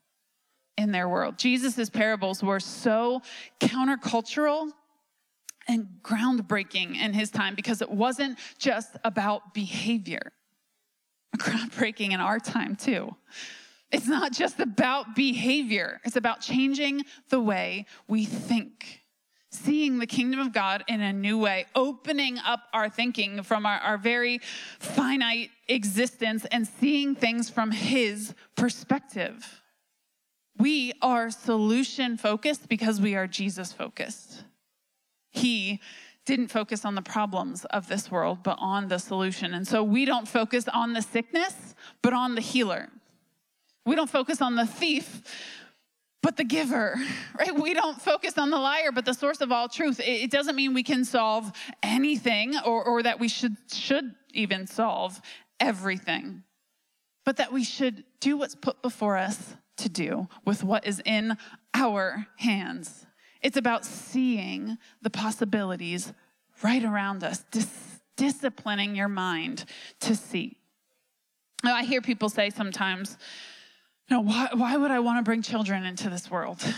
in 0.78 0.92
their 0.92 1.08
world. 1.08 1.38
Jesus' 1.38 1.90
parables 1.90 2.40
were 2.40 2.60
so 2.60 3.20
countercultural 3.58 4.70
and 5.66 5.88
groundbreaking 6.04 6.94
in 6.94 7.12
his 7.12 7.32
time 7.32 7.56
because 7.56 7.82
it 7.82 7.90
wasn't 7.90 8.38
just 8.60 8.96
about 9.02 9.54
behavior 9.54 10.30
groundbreaking 11.38 12.12
in 12.12 12.20
our 12.20 12.38
time, 12.38 12.76
too. 12.76 13.14
It's 13.90 14.06
not 14.06 14.32
just 14.32 14.58
about 14.58 15.14
behavior, 15.14 16.00
it's 16.04 16.16
about 16.16 16.40
changing 16.40 17.04
the 17.28 17.40
way 17.40 17.86
we 18.08 18.24
think. 18.24 19.00
Seeing 19.50 19.98
the 19.98 20.06
kingdom 20.06 20.40
of 20.40 20.54
God 20.54 20.82
in 20.88 21.02
a 21.02 21.12
new 21.12 21.36
way, 21.36 21.66
opening 21.74 22.38
up 22.38 22.60
our 22.72 22.88
thinking 22.88 23.42
from 23.42 23.66
our, 23.66 23.78
our 23.80 23.98
very 23.98 24.40
finite 24.78 25.50
existence 25.68 26.46
and 26.46 26.66
seeing 26.66 27.14
things 27.14 27.50
from 27.50 27.70
His 27.70 28.32
perspective. 28.56 29.60
We 30.56 30.94
are 31.02 31.30
solution 31.30 32.16
focused 32.16 32.66
because 32.66 32.98
we 32.98 33.14
are 33.14 33.26
Jesus 33.26 33.74
focused. 33.74 34.44
He 35.30 35.80
didn't 36.24 36.48
focus 36.48 36.84
on 36.84 36.94
the 36.94 37.02
problems 37.02 37.64
of 37.66 37.88
this 37.88 38.10
world, 38.10 38.38
but 38.42 38.56
on 38.60 38.88
the 38.88 38.98
solution. 38.98 39.54
And 39.54 39.66
so 39.66 39.82
we 39.82 40.04
don't 40.04 40.28
focus 40.28 40.68
on 40.68 40.92
the 40.92 41.02
sickness, 41.02 41.74
but 42.00 42.12
on 42.12 42.34
the 42.34 42.40
healer. 42.40 42.88
We 43.84 43.96
don't 43.96 44.10
focus 44.10 44.40
on 44.40 44.54
the 44.54 44.66
thief, 44.66 45.22
but 46.22 46.36
the 46.36 46.44
giver, 46.44 46.94
right? 47.38 47.58
We 47.58 47.74
don't 47.74 48.00
focus 48.00 48.38
on 48.38 48.50
the 48.50 48.58
liar, 48.58 48.92
but 48.92 49.04
the 49.04 49.14
source 49.14 49.40
of 49.40 49.50
all 49.50 49.68
truth. 49.68 50.00
It 50.02 50.30
doesn't 50.30 50.54
mean 50.54 50.74
we 50.74 50.84
can 50.84 51.04
solve 51.04 51.50
anything 51.82 52.54
or, 52.64 52.84
or 52.84 53.02
that 53.02 53.18
we 53.18 53.28
should, 53.28 53.56
should 53.72 54.14
even 54.32 54.66
solve 54.68 55.20
everything, 55.58 56.44
but 57.24 57.36
that 57.38 57.52
we 57.52 57.64
should 57.64 58.04
do 58.20 58.36
what's 58.36 58.54
put 58.54 58.80
before 58.80 59.16
us 59.16 59.56
to 59.78 59.88
do 59.88 60.28
with 60.44 60.62
what 60.62 60.86
is 60.86 61.02
in 61.04 61.36
our 61.74 62.28
hands. 62.36 63.06
It's 63.42 63.56
about 63.56 63.84
seeing 63.84 64.78
the 65.02 65.10
possibilities 65.10 66.12
right 66.62 66.84
around 66.84 67.24
us, 67.24 67.44
dis- 67.50 68.00
disciplining 68.16 68.94
your 68.94 69.08
mind 69.08 69.64
to 70.00 70.14
see. 70.14 70.58
Now, 71.64 71.74
I 71.74 71.84
hear 71.84 72.00
people 72.00 72.28
say 72.28 72.50
sometimes, 72.50 73.18
"No, 74.10 74.20
why, 74.20 74.48
why 74.52 74.76
would 74.76 74.90
I 74.90 75.00
want 75.00 75.18
to 75.18 75.22
bring 75.22 75.42
children 75.42 75.84
into 75.84 76.08
this 76.10 76.30
world? 76.30 76.62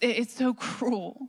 It, 0.00 0.18
it's 0.18 0.34
so 0.34 0.54
cruel. 0.54 1.28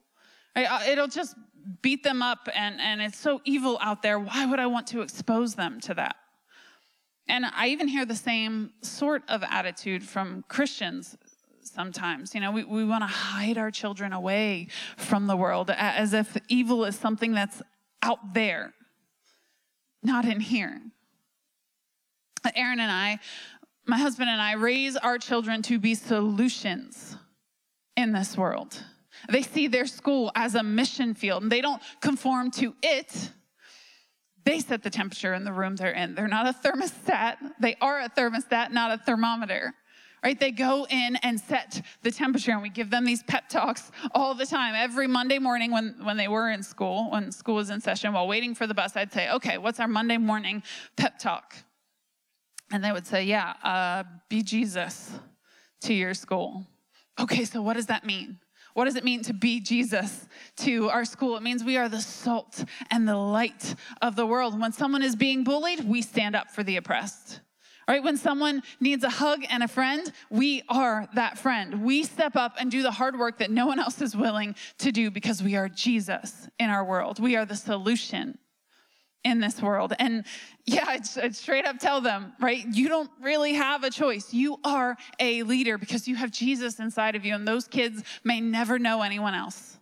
It'll 0.56 1.10
just 1.10 1.36
beat 1.82 2.04
them 2.04 2.22
up, 2.22 2.48
and, 2.56 2.80
and 2.80 3.02
it's 3.02 3.18
so 3.18 3.42
evil 3.44 3.78
out 3.82 4.02
there. 4.02 4.18
Why 4.18 4.46
would 4.46 4.62
I 4.62 4.68
want 4.68 4.88
to 4.88 5.02
expose 5.02 5.56
them 5.56 5.82
to 5.82 5.94
that? 5.96 6.16
And 7.28 7.46
I 7.46 7.68
even 7.68 7.88
hear 7.88 8.06
the 8.06 8.16
same 8.16 8.72
sort 8.82 9.24
of 9.28 9.44
attitude 9.44 10.04
from 10.04 10.46
Christians 10.48 11.18
sometimes. 11.64 12.34
You 12.34 12.42
know, 12.42 12.52
we, 12.52 12.64
we 12.64 12.86
want 12.86 13.04
to 13.04 13.08
hide 13.08 13.58
our 13.58 13.72
children 13.72 14.14
away 14.14 14.68
from 14.98 15.28
the 15.28 15.36
world 15.36 15.70
as 15.70 16.14
if 16.14 16.38
evil 16.48 16.86
is 16.86 16.96
something 16.96 17.34
that's 17.34 17.62
out 18.02 18.34
there, 18.34 18.74
not 20.04 20.26
in 20.26 20.40
here. 20.40 20.82
Aaron 22.56 22.80
and 22.80 22.92
I, 22.92 23.20
my 23.86 23.98
husband 23.98 24.30
and 24.30 24.42
I, 24.42 24.54
raise 24.54 24.96
our 24.98 25.18
children 25.18 25.62
to 25.64 25.80
be 25.80 25.96
solutions 25.96 27.16
in 27.96 28.12
this 28.12 28.38
world. 28.38 28.84
They 29.30 29.44
see 29.44 29.68
their 29.68 29.86
school 29.86 30.32
as 30.36 30.56
a 30.56 30.64
mission 30.64 31.14
field 31.14 31.44
and 31.44 31.52
they 31.52 31.62
don't 31.62 31.82
conform 32.02 32.50
to 32.52 32.74
it, 32.82 33.32
They 34.44 34.60
set 34.60 34.82
the 34.82 34.90
temperature 34.90 35.34
in 35.34 35.44
the 35.44 35.54
room 35.54 35.76
they're 35.76 35.92
in. 35.92 36.16
They're 36.16 36.28
not 36.28 36.48
a 36.48 36.54
thermostat. 36.54 37.38
They 37.60 37.76
are 37.80 38.00
a 38.00 38.10
thermostat, 38.10 38.72
not 38.72 38.92
a 38.92 38.98
thermometer. 38.98 39.74
Right? 40.24 40.40
They 40.40 40.52
go 40.52 40.86
in 40.88 41.16
and 41.18 41.40
set 41.40 41.82
the 42.04 42.12
temperature, 42.12 42.52
and 42.52 42.62
we 42.62 42.70
give 42.70 42.92
them 42.92 43.06
these 43.06 43.24
pep 43.24 43.50
talks 43.50 43.92
all 44.14 44.36
the 44.36 44.46
time. 44.46 44.76
Every 44.76 45.08
Monday 45.08 45.40
morning 45.40 45.72
when, 45.72 45.96
when 46.04 46.16
they 46.18 46.28
were 46.28 46.52
in 46.52 46.62
school, 46.62 47.10
when 47.10 47.32
school 47.32 47.56
was 47.56 47.72
in 47.72 47.82
session, 47.82 48.14
while 48.14 48.28
waiting 48.28 48.54
for 48.54 48.68
the 48.68 48.76
bus, 48.76 48.96
I'd 48.96 49.12
say, 49.12 49.32
Okay, 49.32 49.58
what's 49.58 49.80
our 49.80 49.88
Monday 49.88 50.18
morning 50.18 50.62
pep 50.96 51.18
talk? 51.18 51.56
And 52.72 52.84
they 52.84 52.92
would 52.92 53.08
say, 53.08 53.24
Yeah, 53.24 53.54
uh, 53.64 54.04
be 54.30 54.44
Jesus 54.44 55.12
to 55.82 55.94
your 55.94 56.14
school. 56.14 56.68
Okay, 57.20 57.44
so 57.44 57.62
what 57.62 57.76
does 57.76 57.88
that 57.88 58.06
mean? 58.06 58.40
What 58.74 58.86
does 58.86 58.96
it 58.96 59.04
mean 59.04 59.22
to 59.24 59.34
be 59.34 59.60
Jesus 59.60 60.28
to 60.58 60.90
our 60.90 61.04
school? 61.04 61.36
It 61.36 61.44
means 61.44 61.64
we 61.64 61.78
are 61.78 61.90
the 61.90 62.00
salt 62.00 62.64
and 62.90 63.08
the 63.08 63.18
light 63.18 63.76
of 64.02 64.16
the 64.16 64.26
world. 64.26 64.60
When 64.60 64.72
someone 64.72 65.04
is 65.04 65.16
being 65.16 65.44
bullied, 65.44 65.84
we 65.84 66.02
stand 66.02 66.36
up 66.36 66.52
for 66.52 66.64
the 66.64 66.78
oppressed. 66.78 67.42
Right? 67.88 68.04
When 68.04 68.16
someone 68.16 68.64
needs 68.80 69.04
a 69.04 69.10
hug 69.10 69.44
and 69.50 69.64
a 69.64 69.68
friend, 69.68 70.12
we 70.30 70.64
are 70.70 71.10
that 71.16 71.38
friend. 71.38 71.84
We 71.84 72.04
step 72.04 72.36
up 72.36 72.56
and 72.60 72.72
do 72.72 72.84
the 72.84 72.92
hard 72.92 73.18
work 73.18 73.40
that 73.40 73.52
no 73.52 73.66
one 73.66 73.80
else 73.80 74.02
is 74.02 74.16
willing 74.16 74.56
to 74.80 74.92
do 74.92 75.12
because 75.12 75.44
we 75.44 75.56
are 75.56 75.68
Jesus 75.68 76.48
in 76.60 76.70
our 76.70 76.86
world. 76.86 77.20
We 77.20 77.36
are 77.36 77.46
the 77.46 77.56
solution 77.56 78.38
in 79.24 79.40
this 79.40 79.62
world. 79.62 79.94
And 80.00 80.26
yeah, 80.66 80.86
I'd, 80.88 81.04
I'd, 81.22 81.36
straight 81.36 81.66
up 81.66 81.80
tell 81.80 82.02
them, 82.02 82.34
right? 82.40 82.66
You 82.72 82.88
don't 82.88 83.10
really 83.22 83.54
have 83.54 83.84
a 83.84 83.90
choice. 83.90 84.34
You 84.34 84.58
are 84.64 84.98
a 85.20 85.44
leader 85.44 85.78
because 85.78 86.08
you 86.08 86.16
have 86.16 86.32
Jesus 86.32 86.80
inside 86.80 87.16
of 87.16 87.26
you, 87.26 87.36
and 87.36 87.48
those 87.48 87.68
kids 87.68 88.04
may 88.24 88.42
never 88.42 88.80
know 88.80 89.02
anyone 89.02 89.34
else 89.34 89.78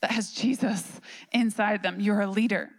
that 0.00 0.12
has 0.12 0.32
Jesus 0.32 1.00
inside 1.32 1.82
them. 1.82 2.00
You're 2.00 2.20
a 2.20 2.26
leader. 2.26 2.70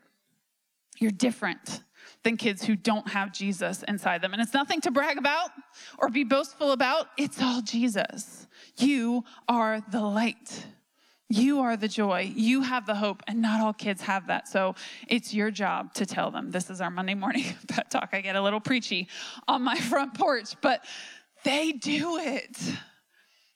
You're 1.00 1.12
different 1.12 1.82
than 2.26 2.36
kids 2.36 2.66
who 2.66 2.76
don't 2.76 3.08
have 3.08 3.32
Jesus 3.32 3.84
inside 3.84 4.22
them. 4.22 4.34
And 4.34 4.42
it's 4.42 4.54
nothing 4.54 4.82
to 4.82 4.92
brag 4.92 5.18
about 5.18 5.52
or 6.00 6.10
be 6.10 6.24
boastful 6.26 6.72
about, 6.72 7.08
it's 7.18 7.42
all 7.42 7.62
Jesus. 7.62 8.48
You 8.78 9.24
are 9.48 9.82
the 9.92 10.02
light. 10.02 10.66
You 11.30 11.60
are 11.62 11.78
the 11.78 11.88
joy. 11.88 12.34
You 12.36 12.62
have 12.62 12.86
the 12.86 12.96
hope, 12.96 13.24
and 13.28 13.42
not 13.42 13.62
all 13.62 13.74
kids 13.74 14.02
have 14.02 14.28
that. 14.28 14.48
So 14.48 14.76
it's 15.08 15.34
your 15.34 15.52
job 15.52 15.94
to 15.94 16.06
tell 16.06 16.32
them. 16.32 16.52
This 16.52 16.70
is 16.70 16.82
our 16.82 16.90
Monday 16.90 17.14
morning 17.14 17.46
pet 17.68 17.90
talk. 17.90 18.10
I 18.12 18.22
get 18.22 18.36
a 18.36 18.42
little 18.42 18.60
preachy 18.60 19.08
on 19.48 19.62
my 19.62 19.76
front 19.76 20.16
porch, 20.16 20.56
but 20.62 20.84
they 21.44 21.72
do 21.74 22.18
it. 22.18 22.58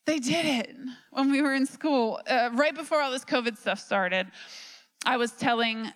They 0.05 0.19
did 0.19 0.45
it 0.45 0.75
when 1.12 1.32
we 1.32 1.41
were 1.41 1.53
in 1.53 1.65
school. 1.65 2.19
Uh, 2.27 2.51
right 2.53 2.73
before 2.73 3.01
all 3.01 3.12
this 3.12 3.25
COVID 3.25 3.58
stuff 3.58 3.79
started, 3.79 4.27
I 5.05 5.17
was 5.17 5.32
telling, 5.32 5.91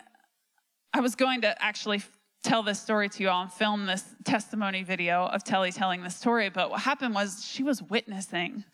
I 0.92 1.00
was 1.00 1.14
going 1.14 1.40
to 1.42 1.62
actually 1.62 2.02
tell 2.44 2.62
this 2.62 2.80
story 2.80 3.08
to 3.08 3.22
you 3.22 3.28
all 3.30 3.42
and 3.42 3.52
film 3.52 3.86
this 3.86 4.04
testimony 4.24 4.82
video 4.82 5.24
of 5.26 5.42
Telly 5.42 5.72
telling 5.72 6.02
this 6.02 6.14
story. 6.14 6.50
But 6.50 6.70
what 6.70 6.80
happened 6.80 7.14
was 7.14 7.44
she 7.44 7.62
was 7.62 7.82
witnessing 7.82 8.64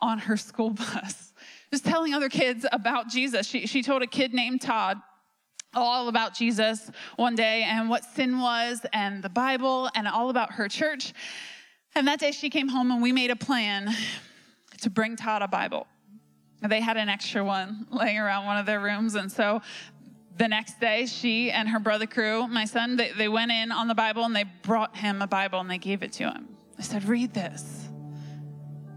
on 0.00 0.18
her 0.18 0.36
school 0.36 0.70
bus 0.70 1.32
just 1.70 1.84
telling 1.84 2.14
other 2.14 2.28
kids 2.28 2.66
about 2.72 3.08
Jesus. 3.08 3.46
She, 3.46 3.66
she 3.66 3.82
told 3.82 4.02
a 4.02 4.06
kid 4.06 4.34
named 4.34 4.62
Todd 4.62 4.98
all 5.72 6.08
about 6.08 6.34
Jesus 6.34 6.90
one 7.14 7.36
day 7.36 7.62
and 7.62 7.88
what 7.88 8.04
sin 8.04 8.40
was 8.40 8.84
and 8.92 9.22
the 9.22 9.28
Bible 9.28 9.88
and 9.94 10.08
all 10.08 10.30
about 10.30 10.54
her 10.54 10.66
church. 10.66 11.12
And 11.94 12.08
that 12.08 12.18
day 12.18 12.32
she 12.32 12.50
came 12.50 12.68
home 12.68 12.90
and 12.90 13.00
we 13.00 13.12
made 13.12 13.30
a 13.30 13.36
plan 13.36 13.94
to 14.80 14.90
bring 14.90 15.14
Todd 15.14 15.42
a 15.42 15.48
Bible. 15.48 15.86
They 16.60 16.80
had 16.80 16.96
an 16.96 17.08
extra 17.08 17.44
one 17.44 17.86
laying 17.92 18.18
around 18.18 18.46
one 18.46 18.56
of 18.56 18.66
their 18.66 18.80
rooms. 18.80 19.14
And 19.14 19.30
so 19.30 19.62
the 20.40 20.48
next 20.48 20.80
day, 20.80 21.04
she 21.04 21.50
and 21.50 21.68
her 21.68 21.78
brother 21.78 22.06
crew, 22.06 22.48
my 22.48 22.64
son, 22.64 22.96
they, 22.96 23.12
they 23.12 23.28
went 23.28 23.52
in 23.52 23.70
on 23.70 23.88
the 23.88 23.94
Bible 23.94 24.24
and 24.24 24.34
they 24.34 24.44
brought 24.62 24.96
him 24.96 25.20
a 25.20 25.26
Bible 25.26 25.60
and 25.60 25.70
they 25.70 25.76
gave 25.76 26.02
it 26.02 26.12
to 26.14 26.30
him. 26.30 26.56
I 26.78 26.82
said, 26.82 27.04
Read 27.04 27.34
this. 27.34 27.86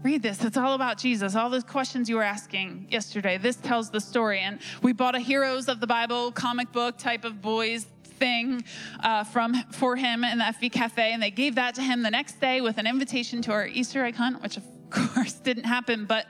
Read 0.02 0.22
this. 0.22 0.42
It's 0.42 0.56
all 0.56 0.72
about 0.72 0.96
Jesus. 0.96 1.36
All 1.36 1.50
those 1.50 1.62
questions 1.62 2.08
you 2.08 2.16
were 2.16 2.22
asking 2.22 2.88
yesterday. 2.90 3.36
This 3.36 3.56
tells 3.56 3.90
the 3.90 4.00
story. 4.00 4.40
And 4.40 4.58
we 4.80 4.94
bought 4.94 5.14
a 5.14 5.18
Heroes 5.18 5.68
of 5.68 5.80
the 5.80 5.86
Bible 5.86 6.32
comic 6.32 6.72
book 6.72 6.96
type 6.96 7.26
of 7.26 7.42
boys 7.42 7.86
thing 8.04 8.64
uh, 9.02 9.24
from 9.24 9.54
for 9.72 9.96
him 9.96 10.24
in 10.24 10.38
the 10.38 10.44
FV 10.44 10.72
Cafe, 10.72 11.12
and 11.12 11.22
they 11.22 11.30
gave 11.30 11.56
that 11.56 11.74
to 11.74 11.82
him 11.82 12.02
the 12.02 12.10
next 12.10 12.40
day 12.40 12.62
with 12.62 12.78
an 12.78 12.86
invitation 12.86 13.42
to 13.42 13.52
our 13.52 13.66
Easter 13.66 14.02
egg 14.02 14.14
hunt, 14.14 14.42
which 14.42 14.56
of 14.56 14.64
course 14.90 15.34
didn't 15.34 15.64
happen. 15.64 16.06
But 16.06 16.26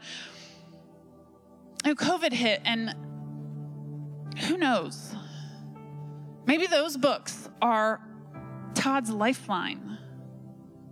COVID 1.85 2.33
hit, 2.33 2.63
and 2.65 2.97
who 4.37 4.57
knows? 4.57 5.15
Maybe 6.47 6.67
those 6.67 6.97
books 6.97 7.49
are 7.63 8.01
Todd's 8.75 9.11
lifeline 9.11 9.99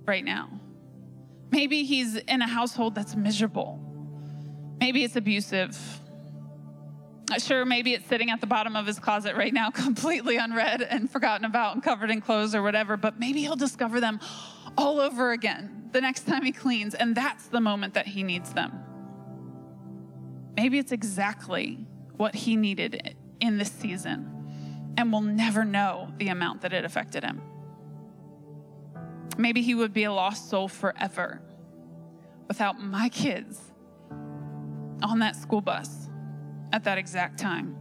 right 0.06 0.24
now. 0.24 0.48
Maybe 1.50 1.84
he's 1.84 2.16
in 2.16 2.40
a 2.40 2.46
household 2.46 2.94
that's 2.94 3.14
miserable. 3.14 3.78
Maybe 4.80 5.04
it's 5.04 5.16
abusive. 5.16 5.78
Sure, 7.38 7.64
maybe 7.64 7.94
it's 7.94 8.06
sitting 8.08 8.30
at 8.30 8.40
the 8.40 8.46
bottom 8.46 8.76
of 8.76 8.86
his 8.86 8.98
closet 8.98 9.36
right 9.36 9.52
now, 9.52 9.70
completely 9.86 10.36
unread 10.36 10.82
and 10.82 11.10
forgotten 11.10 11.44
about 11.44 11.74
and 11.74 11.82
covered 11.82 12.10
in 12.10 12.20
clothes 12.20 12.54
or 12.54 12.62
whatever, 12.62 12.96
but 12.96 13.18
maybe 13.18 13.40
he'll 13.40 13.56
discover 13.56 14.00
them 14.00 14.20
all 14.76 15.00
over 15.00 15.32
again 15.32 15.88
the 15.92 16.00
next 16.00 16.26
time 16.26 16.42
he 16.42 16.52
cleans, 16.52 16.94
and 16.94 17.14
that's 17.14 17.46
the 17.48 17.60
moment 17.60 17.94
that 17.94 18.06
he 18.06 18.22
needs 18.22 18.52
them. 18.54 18.72
Maybe 20.56 20.78
it's 20.78 20.92
exactly 20.92 21.86
what 22.16 22.34
he 22.34 22.56
needed 22.56 23.14
in 23.42 23.58
this 23.58 23.70
season, 23.70 24.94
and 24.96 25.12
we'll 25.12 25.20
never 25.20 25.64
know 25.64 26.08
the 26.16 26.28
amount 26.28 26.62
that 26.62 26.72
it 26.72 26.84
affected 26.84 27.24
him. 27.24 27.42
Maybe 29.36 29.60
he 29.60 29.74
would 29.74 29.92
be 29.92 30.04
a 30.04 30.12
lost 30.12 30.48
soul 30.48 30.68
forever 30.68 31.42
without 32.48 32.80
my 32.80 33.08
kids 33.08 33.60
on 35.02 35.18
that 35.18 35.34
school 35.36 35.60
bus 35.60 36.08
at 36.72 36.84
that 36.84 36.98
exact 36.98 37.38
time. 37.38 37.76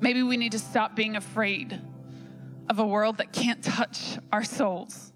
Maybe 0.00 0.22
we 0.22 0.38
need 0.38 0.52
to 0.52 0.58
stop 0.58 0.96
being 0.96 1.16
afraid 1.16 1.78
of 2.70 2.78
a 2.78 2.86
world 2.86 3.18
that 3.18 3.32
can't 3.32 3.62
touch 3.62 4.18
our 4.32 4.44
souls 4.44 5.12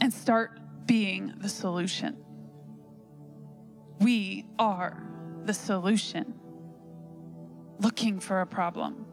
and 0.00 0.12
start 0.12 0.60
being 0.86 1.34
the 1.38 1.48
solution. 1.48 2.16
We 3.98 4.46
are 4.58 5.02
the 5.44 5.54
solution. 5.54 6.39
Looking 7.80 8.20
for 8.20 8.42
a 8.42 8.46
problem. 8.46 9.06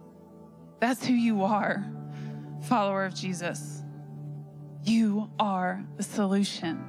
That's 0.80 1.06
who 1.06 1.14
you 1.14 1.44
are, 1.44 1.86
follower 2.64 3.06
of 3.06 3.16
Jesus. 3.16 3.82
You 4.84 5.30
are 5.40 5.84
the 5.96 6.04
solution. 6.04 6.84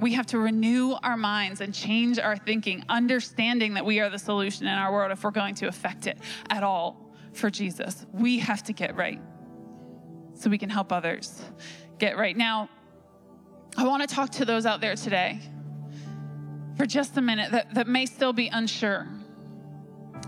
We 0.00 0.12
have 0.12 0.26
to 0.26 0.38
renew 0.38 0.92
our 1.02 1.16
minds 1.16 1.62
and 1.62 1.72
change 1.72 2.18
our 2.18 2.36
thinking, 2.36 2.84
understanding 2.88 3.74
that 3.74 3.86
we 3.86 4.00
are 4.00 4.10
the 4.10 4.18
solution 4.18 4.66
in 4.66 4.74
our 4.74 4.92
world 4.92 5.10
if 5.10 5.24
we're 5.24 5.30
going 5.30 5.54
to 5.56 5.68
affect 5.68 6.06
it 6.06 6.18
at 6.50 6.62
all 6.62 7.10
for 7.32 7.48
Jesus. 7.48 8.04
We 8.12 8.38
have 8.40 8.62
to 8.64 8.72
get 8.72 8.94
right 8.94 9.20
so 10.34 10.50
we 10.50 10.58
can 10.58 10.68
help 10.68 10.92
others 10.92 11.42
get 11.98 12.18
right. 12.18 12.36
Now, 12.36 12.68
I 13.76 13.86
want 13.86 14.06
to 14.08 14.14
talk 14.14 14.30
to 14.32 14.44
those 14.44 14.66
out 14.66 14.80
there 14.80 14.96
today 14.96 15.40
for 16.76 16.84
just 16.84 17.16
a 17.16 17.22
minute 17.22 17.52
that, 17.52 17.74
that 17.74 17.86
may 17.86 18.04
still 18.04 18.32
be 18.32 18.48
unsure 18.48 19.08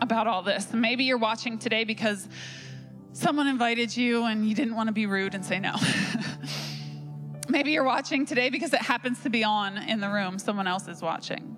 about 0.01 0.27
all 0.27 0.43
this. 0.43 0.73
Maybe 0.73 1.05
you're 1.05 1.19
watching 1.19 1.59
today 1.59 1.85
because 1.85 2.29
someone 3.13 3.47
invited 3.47 3.97
you 3.97 4.25
and 4.25 4.49
you 4.49 4.55
didn't 4.55 4.75
want 4.75 4.89
to 4.89 4.93
be 4.93 5.07
rude 5.07 5.35
and 5.35 5.45
say 5.45 5.59
no. 5.59 5.75
Maybe 7.49 7.73
you're 7.73 7.85
watching 7.85 8.27
today 8.27 8.51
because 8.51 8.73
it 8.73 8.83
happens 8.83 9.23
to 9.23 9.31
be 9.31 9.45
on 9.45 9.79
in 9.79 10.01
the 10.01 10.09
room, 10.09 10.39
someone 10.39 10.67
else 10.67 10.89
is 10.89 11.01
watching. 11.01 11.57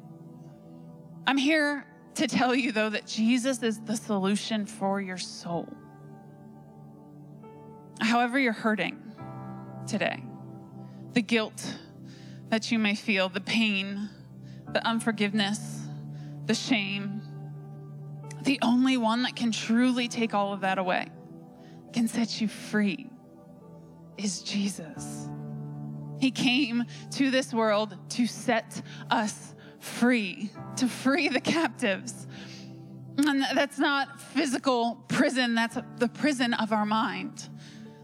I'm 1.27 1.38
here 1.38 1.87
to 2.14 2.27
tell 2.27 2.55
you, 2.55 2.72
though, 2.72 2.90
that 2.90 3.07
Jesus 3.07 3.62
is 3.62 3.81
the 3.81 3.96
solution 3.96 4.66
for 4.66 5.01
your 5.01 5.18
soul. 5.18 5.68
However, 8.01 8.38
you're 8.38 8.53
hurting 8.53 9.01
today, 9.87 10.22
the 11.12 11.22
guilt 11.22 11.79
that 12.51 12.70
you 12.70 12.79
may 12.79 12.94
feel, 12.94 13.29
the 13.29 13.40
pain, 13.40 14.09
the 14.72 14.87
unforgiveness, 14.87 15.83
the 16.46 16.55
shame, 16.55 17.17
the 18.42 18.59
only 18.62 18.96
one 18.96 19.22
that 19.22 19.37
can 19.37 19.53
truly 19.53 20.09
take 20.09 20.35
all 20.35 20.53
of 20.53 20.61
that 20.61 20.79
away 20.79 21.09
can 21.92 22.09
set 22.09 22.40
you 22.40 22.48
free 22.48 23.11
is 24.16 24.42
Jesus. 24.42 25.29
He 26.18 26.31
came 26.31 26.85
to 27.12 27.31
this 27.31 27.55
world 27.55 27.96
to 28.11 28.27
set 28.27 28.83
us 29.11 29.55
free, 29.79 30.51
to 30.77 30.88
free 30.88 31.29
the 31.29 31.40
captives. 31.40 32.27
And 33.16 33.44
that's 33.55 33.79
not 33.79 34.20
physical 34.20 34.96
prison, 35.09 35.55
that's 35.55 35.79
the 35.96 36.09
prison 36.09 36.55
of 36.55 36.72
our 36.72 36.87
mind. 36.87 37.48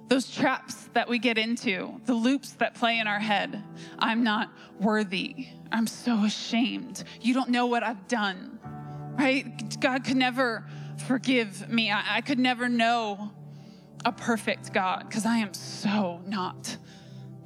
Those 0.08 0.30
traps 0.30 0.88
that 0.92 1.08
we 1.08 1.18
get 1.18 1.38
into, 1.38 2.00
the 2.04 2.14
loops 2.14 2.52
that 2.52 2.74
play 2.74 2.98
in 2.98 3.06
our 3.06 3.18
head. 3.18 3.62
I'm 3.98 4.22
not 4.22 4.50
worthy. 4.80 5.48
I'm 5.72 5.86
so 5.86 6.24
ashamed. 6.24 7.04
You 7.20 7.34
don't 7.34 7.48
know 7.48 7.66
what 7.66 7.82
I've 7.82 8.06
done, 8.06 8.58
right? 9.16 9.80
God 9.80 10.04
could 10.04 10.16
never 10.16 10.66
forgive 11.06 11.68
me. 11.68 11.90
I, 11.90 12.16
I 12.16 12.20
could 12.20 12.38
never 12.38 12.68
know 12.68 13.32
a 14.04 14.12
perfect 14.12 14.72
God, 14.72 15.06
because 15.08 15.24
I 15.24 15.38
am 15.38 15.54
so 15.54 16.20
not 16.26 16.76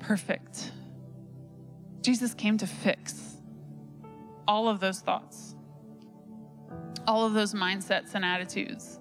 perfect. 0.00 0.72
Jesus 2.00 2.34
came 2.34 2.58
to 2.58 2.66
fix 2.66 3.36
all 4.46 4.68
of 4.68 4.80
those 4.80 5.00
thoughts, 5.00 5.54
all 7.06 7.26
of 7.26 7.34
those 7.34 7.54
mindsets 7.54 8.14
and 8.14 8.24
attitudes. 8.24 8.98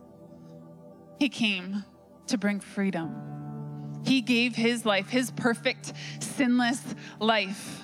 He 1.17 1.29
came 1.29 1.83
to 2.27 2.37
bring 2.37 2.59
freedom. 2.59 4.03
He 4.05 4.21
gave 4.21 4.55
his 4.55 4.85
life, 4.85 5.09
his 5.09 5.31
perfect, 5.31 5.93
sinless 6.19 6.83
life 7.19 7.81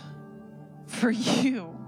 for 0.86 1.10
you 1.10 1.83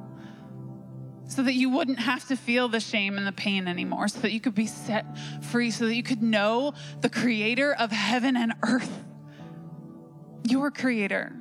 so 1.27 1.43
that 1.43 1.53
you 1.53 1.69
wouldn't 1.69 1.99
have 1.99 2.27
to 2.27 2.35
feel 2.35 2.67
the 2.67 2.79
shame 2.79 3.17
and 3.17 3.25
the 3.25 3.31
pain 3.31 3.67
anymore, 3.67 4.07
so 4.07 4.19
that 4.19 4.31
you 4.31 4.39
could 4.39 4.55
be 4.55 4.67
set 4.67 5.05
free, 5.43 5.71
so 5.71 5.85
that 5.85 5.95
you 5.95 6.03
could 6.03 6.21
know 6.21 6.73
the 7.01 7.09
creator 7.09 7.73
of 7.73 7.91
heaven 7.91 8.37
and 8.37 8.53
earth, 8.63 9.03
your 10.43 10.71
creator, 10.71 11.35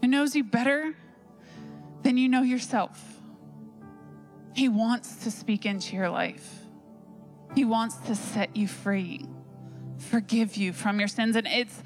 who 0.00 0.08
knows 0.08 0.34
you 0.36 0.44
better 0.44 0.94
than 2.02 2.16
you 2.16 2.28
know 2.28 2.42
yourself. 2.42 2.98
He 4.54 4.68
wants 4.68 5.24
to 5.24 5.30
speak 5.30 5.64
into 5.64 5.96
your 5.96 6.10
life, 6.10 6.48
He 7.54 7.64
wants 7.64 7.96
to 8.06 8.14
set 8.14 8.56
you 8.56 8.68
free, 8.68 9.24
forgive 9.98 10.56
you 10.56 10.72
from 10.72 10.98
your 10.98 11.08
sins. 11.08 11.36
And 11.36 11.46
it's 11.46 11.82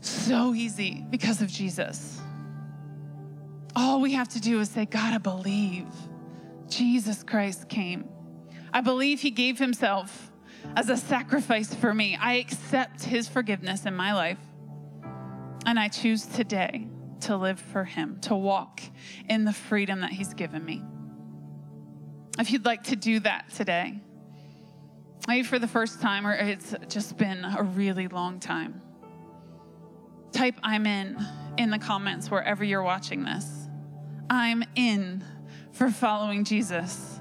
so 0.00 0.54
easy 0.54 1.04
because 1.10 1.42
of 1.42 1.48
Jesus. 1.48 2.15
All 3.78 4.00
we 4.00 4.14
have 4.14 4.28
to 4.28 4.40
do 4.40 4.58
is 4.60 4.70
say, 4.70 4.86
God, 4.86 5.12
I 5.12 5.18
believe 5.18 5.86
Jesus 6.66 7.22
Christ 7.22 7.68
came. 7.68 8.08
I 8.72 8.80
believe 8.80 9.20
he 9.20 9.30
gave 9.30 9.58
himself 9.58 10.32
as 10.74 10.88
a 10.88 10.96
sacrifice 10.96 11.74
for 11.74 11.92
me. 11.92 12.16
I 12.18 12.34
accept 12.34 13.04
his 13.04 13.28
forgiveness 13.28 13.84
in 13.84 13.94
my 13.94 14.14
life. 14.14 14.38
And 15.66 15.78
I 15.78 15.88
choose 15.88 16.24
today 16.24 16.88
to 17.20 17.36
live 17.36 17.60
for 17.60 17.84
him, 17.84 18.18
to 18.22 18.34
walk 18.34 18.80
in 19.28 19.44
the 19.44 19.52
freedom 19.52 20.00
that 20.00 20.10
he's 20.10 20.32
given 20.32 20.64
me. 20.64 20.82
If 22.38 22.50
you'd 22.52 22.64
like 22.64 22.84
to 22.84 22.96
do 22.96 23.20
that 23.20 23.50
today, 23.54 24.00
maybe 25.28 25.42
for 25.42 25.58
the 25.58 25.68
first 25.68 26.00
time, 26.00 26.26
or 26.26 26.32
it's 26.32 26.74
just 26.88 27.18
been 27.18 27.44
a 27.44 27.62
really 27.62 28.08
long 28.08 28.40
time, 28.40 28.80
type 30.32 30.54
I'm 30.62 30.86
in 30.86 31.18
in 31.58 31.70
the 31.70 31.78
comments 31.78 32.30
wherever 32.30 32.64
you're 32.64 32.82
watching 32.82 33.24
this. 33.24 33.65
I'm 34.28 34.64
in 34.74 35.24
for 35.72 35.90
following 35.90 36.44
Jesus. 36.44 37.20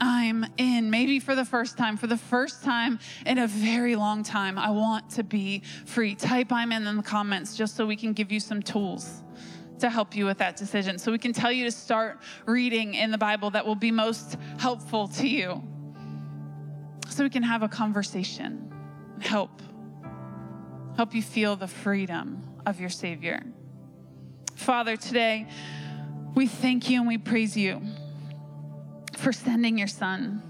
I'm 0.00 0.44
in, 0.58 0.90
maybe 0.90 1.20
for 1.20 1.34
the 1.34 1.44
first 1.44 1.78
time, 1.78 1.96
for 1.96 2.06
the 2.06 2.16
first 2.16 2.64
time 2.64 2.98
in 3.26 3.38
a 3.38 3.46
very 3.46 3.96
long 3.96 4.22
time. 4.22 4.58
I 4.58 4.70
want 4.70 5.10
to 5.10 5.22
be 5.22 5.62
free. 5.86 6.14
Type 6.14 6.52
I'm 6.52 6.72
in 6.72 6.86
in 6.86 6.96
the 6.96 7.02
comments 7.02 7.56
just 7.56 7.76
so 7.76 7.86
we 7.86 7.96
can 7.96 8.12
give 8.12 8.32
you 8.32 8.40
some 8.40 8.62
tools 8.62 9.22
to 9.78 9.88
help 9.88 10.16
you 10.16 10.24
with 10.24 10.38
that 10.38 10.56
decision. 10.56 10.98
So 10.98 11.12
we 11.12 11.18
can 11.18 11.32
tell 11.32 11.52
you 11.52 11.64
to 11.64 11.70
start 11.70 12.20
reading 12.46 12.94
in 12.94 13.10
the 13.10 13.18
Bible 13.18 13.50
that 13.50 13.66
will 13.66 13.74
be 13.74 13.90
most 13.90 14.36
helpful 14.58 15.08
to 15.08 15.28
you. 15.28 15.62
So 17.08 17.22
we 17.22 17.30
can 17.30 17.42
have 17.42 17.62
a 17.62 17.68
conversation 17.68 18.72
help 19.20 19.62
help 20.96 21.14
you 21.14 21.22
feel 21.22 21.56
the 21.56 21.66
freedom 21.66 22.42
of 22.66 22.80
your 22.80 22.88
Savior. 22.88 23.42
Father, 24.54 24.96
today 24.96 25.48
we 26.34 26.46
thank 26.46 26.90
you 26.90 26.98
and 26.98 27.08
we 27.08 27.18
praise 27.18 27.56
you 27.56 27.80
for 29.16 29.32
sending 29.32 29.78
your 29.78 29.88
son. 29.88 30.42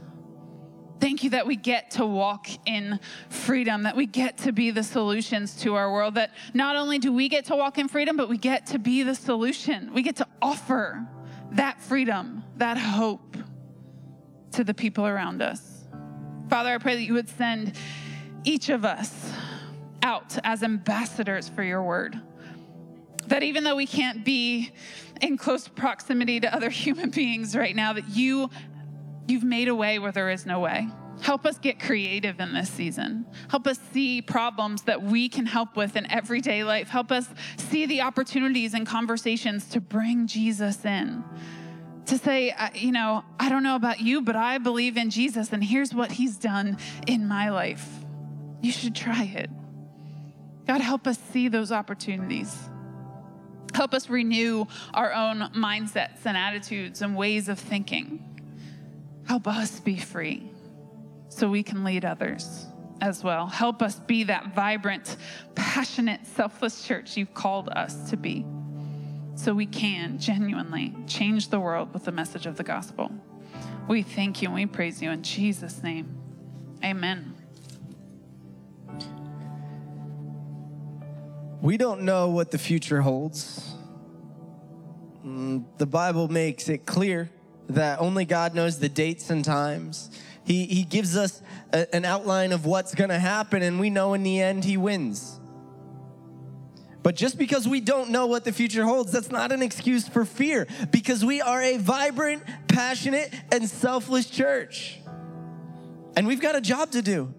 Thank 1.00 1.22
you 1.22 1.30
that 1.30 1.46
we 1.46 1.56
get 1.56 1.90
to 1.92 2.06
walk 2.06 2.48
in 2.66 2.98
freedom, 3.28 3.82
that 3.82 3.94
we 3.94 4.06
get 4.06 4.38
to 4.38 4.52
be 4.52 4.70
the 4.70 4.82
solutions 4.82 5.54
to 5.56 5.74
our 5.74 5.92
world, 5.92 6.14
that 6.14 6.30
not 6.54 6.76
only 6.76 6.98
do 6.98 7.12
we 7.12 7.28
get 7.28 7.44
to 7.46 7.56
walk 7.56 7.78
in 7.78 7.88
freedom, 7.88 8.16
but 8.16 8.28
we 8.28 8.38
get 8.38 8.66
to 8.68 8.78
be 8.78 9.02
the 9.02 9.14
solution. 9.14 9.92
We 9.92 10.02
get 10.02 10.16
to 10.16 10.26
offer 10.40 11.06
that 11.52 11.80
freedom, 11.82 12.42
that 12.56 12.78
hope 12.78 13.36
to 14.52 14.64
the 14.64 14.72
people 14.72 15.06
around 15.06 15.42
us. 15.42 15.84
Father, 16.48 16.70
I 16.70 16.78
pray 16.78 16.94
that 16.94 17.02
you 17.02 17.14
would 17.14 17.28
send 17.28 17.76
each 18.44 18.68
of 18.70 18.84
us 18.84 19.32
out 20.02 20.38
as 20.44 20.62
ambassadors 20.62 21.48
for 21.48 21.62
your 21.62 21.82
word. 21.82 22.20
That 23.28 23.42
even 23.42 23.64
though 23.64 23.76
we 23.76 23.86
can't 23.86 24.24
be 24.24 24.72
in 25.20 25.36
close 25.36 25.68
proximity 25.68 26.40
to 26.40 26.54
other 26.54 26.70
human 26.84 27.10
beings 27.10 27.56
right 27.56 27.74
now, 27.74 27.92
that 27.92 28.08
you 28.08 28.50
you've 29.26 29.44
made 29.44 29.68
a 29.68 29.74
way 29.74 29.98
where 29.98 30.12
there 30.12 30.30
is 30.30 30.44
no 30.44 30.60
way. 30.60 30.88
Help 31.22 31.46
us 31.46 31.58
get 31.58 31.80
creative 31.80 32.40
in 32.40 32.52
this 32.52 32.68
season. 32.68 33.24
Help 33.48 33.66
us 33.66 33.78
see 33.92 34.20
problems 34.20 34.82
that 34.82 35.02
we 35.02 35.28
can 35.28 35.46
help 35.46 35.76
with 35.76 35.96
in 35.96 36.10
everyday 36.10 36.64
life. 36.64 36.88
Help 36.88 37.12
us 37.12 37.28
see 37.56 37.86
the 37.86 38.02
opportunities 38.02 38.74
and 38.74 38.86
conversations 38.86 39.68
to 39.68 39.80
bring 39.80 40.26
Jesus 40.26 40.84
in. 40.84 41.24
To 42.06 42.18
say, 42.18 42.50
uh, 42.50 42.68
you 42.74 42.92
know, 42.92 43.24
I 43.40 43.48
don't 43.48 43.62
know 43.62 43.76
about 43.76 44.00
you, 44.00 44.20
but 44.20 44.36
I 44.36 44.58
believe 44.58 44.96
in 44.98 45.08
Jesus, 45.08 45.52
and 45.52 45.64
here's 45.64 45.94
what 45.94 46.12
he's 46.12 46.36
done 46.36 46.76
in 47.06 47.26
my 47.26 47.48
life. 47.48 47.88
You 48.60 48.72
should 48.72 48.94
try 48.94 49.24
it. 49.24 49.48
God, 50.66 50.80
help 50.80 51.06
us 51.06 51.18
see 51.32 51.48
those 51.48 51.72
opportunities. 51.72 52.68
Help 53.74 53.92
us 53.92 54.08
renew 54.08 54.66
our 54.92 55.12
own 55.12 55.50
mindsets 55.54 56.24
and 56.24 56.36
attitudes 56.36 57.02
and 57.02 57.16
ways 57.16 57.48
of 57.48 57.58
thinking. 57.58 58.22
Help 59.26 59.46
us 59.48 59.80
be 59.80 59.96
free 59.96 60.50
so 61.28 61.48
we 61.48 61.62
can 61.62 61.84
lead 61.84 62.04
others 62.04 62.66
as 63.00 63.24
well. 63.24 63.46
Help 63.46 63.82
us 63.82 63.98
be 64.00 64.24
that 64.24 64.54
vibrant, 64.54 65.16
passionate, 65.54 66.24
selfless 66.26 66.86
church 66.86 67.16
you've 67.16 67.34
called 67.34 67.68
us 67.70 68.10
to 68.10 68.16
be 68.16 68.46
so 69.34 69.52
we 69.52 69.66
can 69.66 70.18
genuinely 70.18 70.94
change 71.06 71.48
the 71.48 71.58
world 71.58 71.92
with 71.92 72.04
the 72.04 72.12
message 72.12 72.46
of 72.46 72.56
the 72.56 72.62
gospel. 72.62 73.10
We 73.88 74.02
thank 74.02 74.40
you 74.40 74.48
and 74.48 74.54
we 74.54 74.66
praise 74.66 75.02
you 75.02 75.10
in 75.10 75.22
Jesus' 75.22 75.82
name. 75.82 76.16
Amen. 76.84 77.33
We 81.64 81.78
don't 81.78 82.02
know 82.02 82.28
what 82.28 82.50
the 82.50 82.58
future 82.58 83.00
holds. 83.00 83.74
Mm, 85.24 85.64
the 85.78 85.86
Bible 85.86 86.28
makes 86.28 86.68
it 86.68 86.84
clear 86.84 87.30
that 87.70 88.02
only 88.02 88.26
God 88.26 88.54
knows 88.54 88.80
the 88.80 88.90
dates 88.90 89.30
and 89.30 89.42
times. 89.42 90.10
He, 90.44 90.66
he 90.66 90.82
gives 90.82 91.16
us 91.16 91.40
a, 91.72 91.86
an 91.94 92.04
outline 92.04 92.52
of 92.52 92.66
what's 92.66 92.94
going 92.94 93.08
to 93.08 93.18
happen, 93.18 93.62
and 93.62 93.80
we 93.80 93.88
know 93.88 94.12
in 94.12 94.22
the 94.24 94.42
end 94.42 94.62
He 94.62 94.76
wins. 94.76 95.40
But 97.02 97.16
just 97.16 97.38
because 97.38 97.66
we 97.66 97.80
don't 97.80 98.10
know 98.10 98.26
what 98.26 98.44
the 98.44 98.52
future 98.52 98.84
holds, 98.84 99.10
that's 99.10 99.30
not 99.30 99.50
an 99.50 99.62
excuse 99.62 100.06
for 100.06 100.26
fear 100.26 100.66
because 100.90 101.24
we 101.24 101.40
are 101.40 101.62
a 101.62 101.78
vibrant, 101.78 102.42
passionate, 102.68 103.32
and 103.50 103.66
selfless 103.66 104.28
church. 104.28 104.98
And 106.14 106.26
we've 106.26 106.42
got 106.42 106.56
a 106.56 106.60
job 106.60 106.90
to 106.90 107.00
do 107.00 107.32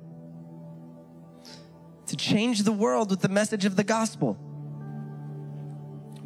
to 2.07 2.15
change 2.15 2.63
the 2.63 2.71
world 2.71 3.09
with 3.09 3.21
the 3.21 3.29
message 3.29 3.65
of 3.65 3.75
the 3.75 3.83
gospel. 3.83 4.37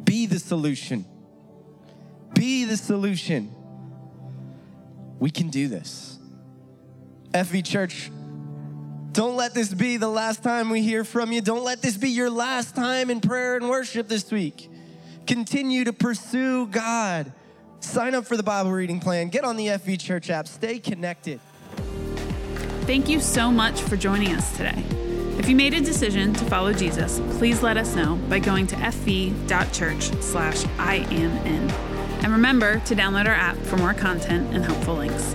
Be 0.04 0.26
the 0.26 0.38
solution. 0.38 1.04
Be 2.34 2.64
the 2.64 2.76
solution. 2.76 3.54
We 5.18 5.30
can 5.30 5.50
do 5.50 5.68
this. 5.68 6.18
FV 7.32 7.64
Church, 7.64 8.10
don't 9.12 9.36
let 9.36 9.54
this 9.54 9.72
be 9.72 9.96
the 9.96 10.08
last 10.08 10.42
time 10.42 10.70
we 10.70 10.82
hear 10.82 11.04
from 11.04 11.32
you. 11.32 11.40
Don't 11.40 11.64
let 11.64 11.82
this 11.82 11.96
be 11.96 12.10
your 12.10 12.30
last 12.30 12.74
time 12.74 13.10
in 13.10 13.20
prayer 13.20 13.56
and 13.56 13.68
worship 13.68 14.08
this 14.08 14.30
week. 14.30 14.70
Continue 15.26 15.84
to 15.84 15.92
pursue 15.92 16.66
God. 16.66 17.32
Sign 17.80 18.14
up 18.14 18.26
for 18.26 18.36
the 18.36 18.42
Bible 18.42 18.72
reading 18.72 19.00
plan. 19.00 19.28
Get 19.28 19.44
on 19.44 19.56
the 19.56 19.66
FV 19.68 20.00
Church 20.00 20.30
app. 20.30 20.46
Stay 20.46 20.78
connected. 20.78 21.40
Thank 22.82 23.08
you 23.08 23.20
so 23.20 23.50
much 23.50 23.80
for 23.80 23.96
joining 23.96 24.34
us 24.34 24.56
today. 24.56 24.82
If 25.38 25.48
you 25.48 25.56
made 25.56 25.74
a 25.74 25.80
decision 25.80 26.32
to 26.34 26.44
follow 26.46 26.72
Jesus, 26.72 27.20
please 27.38 27.62
let 27.62 27.76
us 27.76 27.94
know 27.94 28.16
by 28.28 28.38
going 28.38 28.66
to 28.68 28.76
fv.church 28.76 30.02
slash 30.22 30.64
I 30.78 30.96
am 30.96 31.46
in. 31.46 31.70
And 32.22 32.32
remember 32.32 32.80
to 32.80 32.94
download 32.94 33.26
our 33.26 33.34
app 33.34 33.56
for 33.56 33.76
more 33.76 33.94
content 33.94 34.54
and 34.54 34.64
helpful 34.64 34.96
links. 34.96 35.34